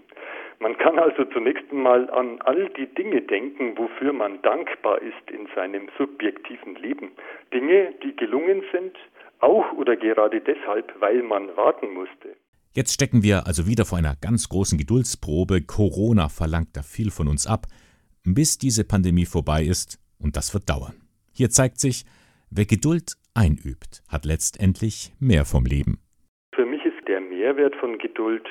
[0.61, 5.49] Man kann also zunächst einmal an all die Dinge denken, wofür man dankbar ist in
[5.55, 7.11] seinem subjektiven Leben.
[7.53, 8.97] Dinge, die gelungen sind,
[9.41, 12.37] auch oder gerade deshalb, weil man warten musste.
[12.72, 15.62] Jetzt stecken wir also wieder vor einer ganz großen Geduldsprobe.
[15.62, 17.66] Corona verlangt da viel von uns ab,
[18.25, 20.95] bis diese Pandemie vorbei ist, und das wird dauern.
[21.33, 22.05] Hier zeigt sich,
[22.51, 25.99] wer Geduld einübt, hat letztendlich mehr vom Leben.
[26.55, 28.47] Für mich ist der Mehrwert von Geduld,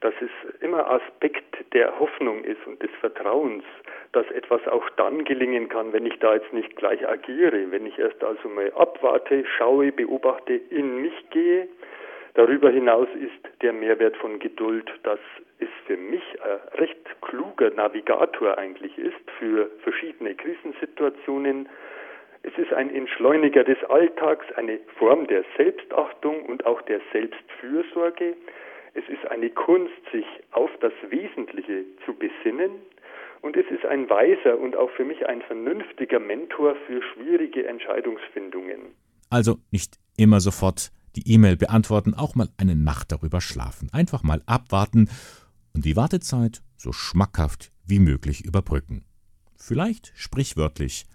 [0.00, 3.64] dass es immer Aspekt der Hoffnung ist und des Vertrauens,
[4.12, 7.98] dass etwas auch dann gelingen kann, wenn ich da jetzt nicht gleich agiere, wenn ich
[7.98, 11.68] erst also mal abwarte, schaue, beobachte, in mich gehe.
[12.34, 15.20] Darüber hinaus ist der Mehrwert von Geduld, dass
[15.58, 21.68] es für mich ein recht kluger Navigator eigentlich ist für verschiedene Krisensituationen,
[22.46, 28.36] es ist ein Entschleuniger des Alltags, eine Form der Selbstachtung und auch der Selbstfürsorge.
[28.94, 32.70] Es ist eine Kunst, sich auf das Wesentliche zu besinnen.
[33.42, 38.94] Und es ist ein weiser und auch für mich ein vernünftiger Mentor für schwierige Entscheidungsfindungen.
[39.28, 43.88] Also nicht immer sofort die E-Mail beantworten, auch mal eine Nacht darüber schlafen.
[43.92, 45.10] Einfach mal abwarten
[45.74, 49.04] und die Wartezeit so schmackhaft wie möglich überbrücken.
[49.56, 51.06] Vielleicht sprichwörtlich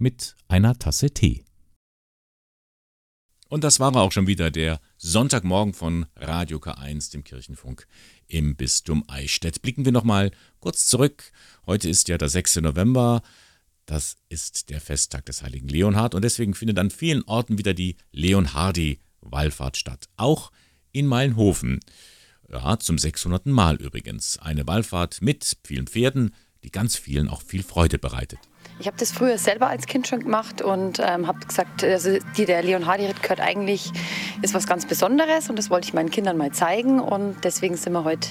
[0.00, 1.44] mit einer Tasse Tee.
[3.48, 7.86] Und das war auch schon wieder der Sonntagmorgen von Radio K1, dem Kirchenfunk
[8.28, 9.60] im Bistum Eichstätt.
[9.60, 10.30] Blicken wir nochmal
[10.60, 11.32] kurz zurück.
[11.66, 12.56] Heute ist ja der 6.
[12.56, 13.22] November.
[13.86, 17.96] Das ist der Festtag des heiligen Leonhard und deswegen findet an vielen Orten wieder die
[18.12, 20.08] Leonhardi-Wallfahrt statt.
[20.16, 20.52] Auch
[20.92, 21.80] in Meilenhofen.
[22.48, 23.46] Ja, zum 600.
[23.46, 24.38] Mal übrigens.
[24.38, 28.38] Eine Wallfahrt mit vielen Pferden, die ganz vielen auch viel Freude bereitet.
[28.78, 32.46] Ich habe das früher selber als Kind schon gemacht und ähm, habe gesagt, also die,
[32.46, 33.92] der Leonhardi-Ritt gehört eigentlich,
[34.40, 37.92] ist was ganz Besonderes und das wollte ich meinen Kindern mal zeigen und deswegen sind
[37.92, 38.28] wir heute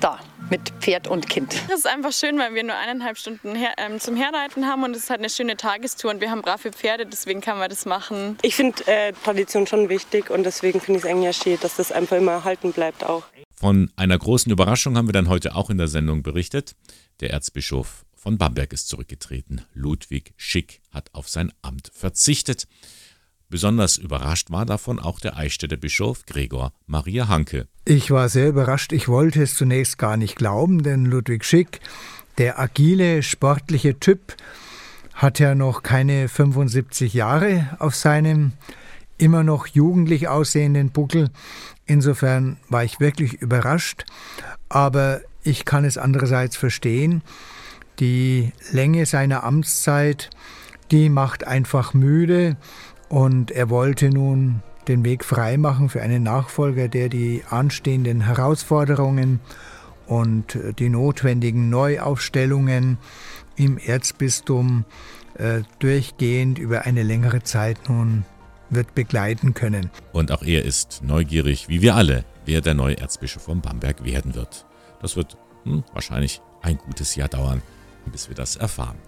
[0.00, 0.20] da
[0.50, 1.54] mit Pferd und Kind.
[1.68, 4.94] Es ist einfach schön, weil wir nur eineinhalb Stunden her, ähm, zum Herreiten haben und
[4.94, 7.86] es ist halt eine schöne Tagestour und wir haben brave Pferde, deswegen kann man das
[7.86, 8.38] machen.
[8.42, 11.90] Ich finde äh, Tradition schon wichtig und deswegen finde ich es eigentlich schön, dass das
[11.90, 13.24] einfach immer erhalten bleibt auch.
[13.58, 16.76] Von einer großen Überraschung haben wir dann heute auch in der Sendung berichtet.
[17.20, 19.62] Der Erzbischof von Bamberg ist zurückgetreten.
[19.72, 22.68] Ludwig Schick hat auf sein Amt verzichtet.
[23.48, 27.66] Besonders überrascht war davon auch der Eichstätter Bischof Gregor Maria Hanke.
[27.86, 28.92] Ich war sehr überrascht.
[28.92, 31.80] Ich wollte es zunächst gar nicht glauben, denn Ludwig Schick,
[32.36, 34.36] der agile, sportliche Typ,
[35.14, 38.52] hat ja noch keine 75 Jahre auf seinem
[39.18, 41.30] immer noch jugendlich aussehenden Buckel.
[41.86, 44.04] Insofern war ich wirklich überrascht.
[44.68, 47.22] Aber ich kann es andererseits verstehen.
[48.00, 50.30] Die Länge seiner Amtszeit,
[50.90, 52.56] die macht einfach müde
[53.08, 59.40] und er wollte nun den Weg freimachen für einen Nachfolger, der die anstehenden Herausforderungen
[60.06, 62.98] und die notwendigen Neuaufstellungen
[63.56, 64.84] im Erzbistum
[65.38, 68.24] äh, durchgehend über eine längere Zeit nun
[68.70, 69.90] wird begleiten können.
[70.12, 74.34] Und auch er ist neugierig, wie wir alle, wer der neue Erzbischof von Bamberg werden
[74.34, 74.66] wird.
[75.00, 77.62] Das wird hm, wahrscheinlich ein gutes Jahr dauern,
[78.10, 78.98] bis wir das erfahren.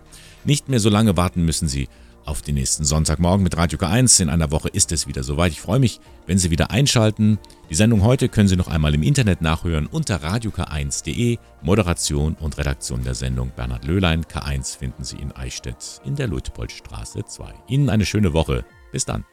[0.45, 1.89] Nicht mehr so lange warten müssen Sie
[2.29, 4.23] auf den nächsten Sonntagmorgen mit Radio K1.
[4.23, 5.53] In einer Woche ist es wieder soweit.
[5.53, 7.39] Ich freue mich, wenn Sie wieder einschalten.
[7.71, 11.39] Die Sendung heute können Sie noch einmal im Internet nachhören unter radiok1.de.
[11.63, 14.25] Moderation und Redaktion der Sendung Bernhard Löhlein.
[14.25, 17.55] K1 finden Sie in Eichstätt in der Luitpoldstraße 2.
[17.69, 18.65] Ihnen eine schöne Woche.
[18.93, 19.25] Bis dann.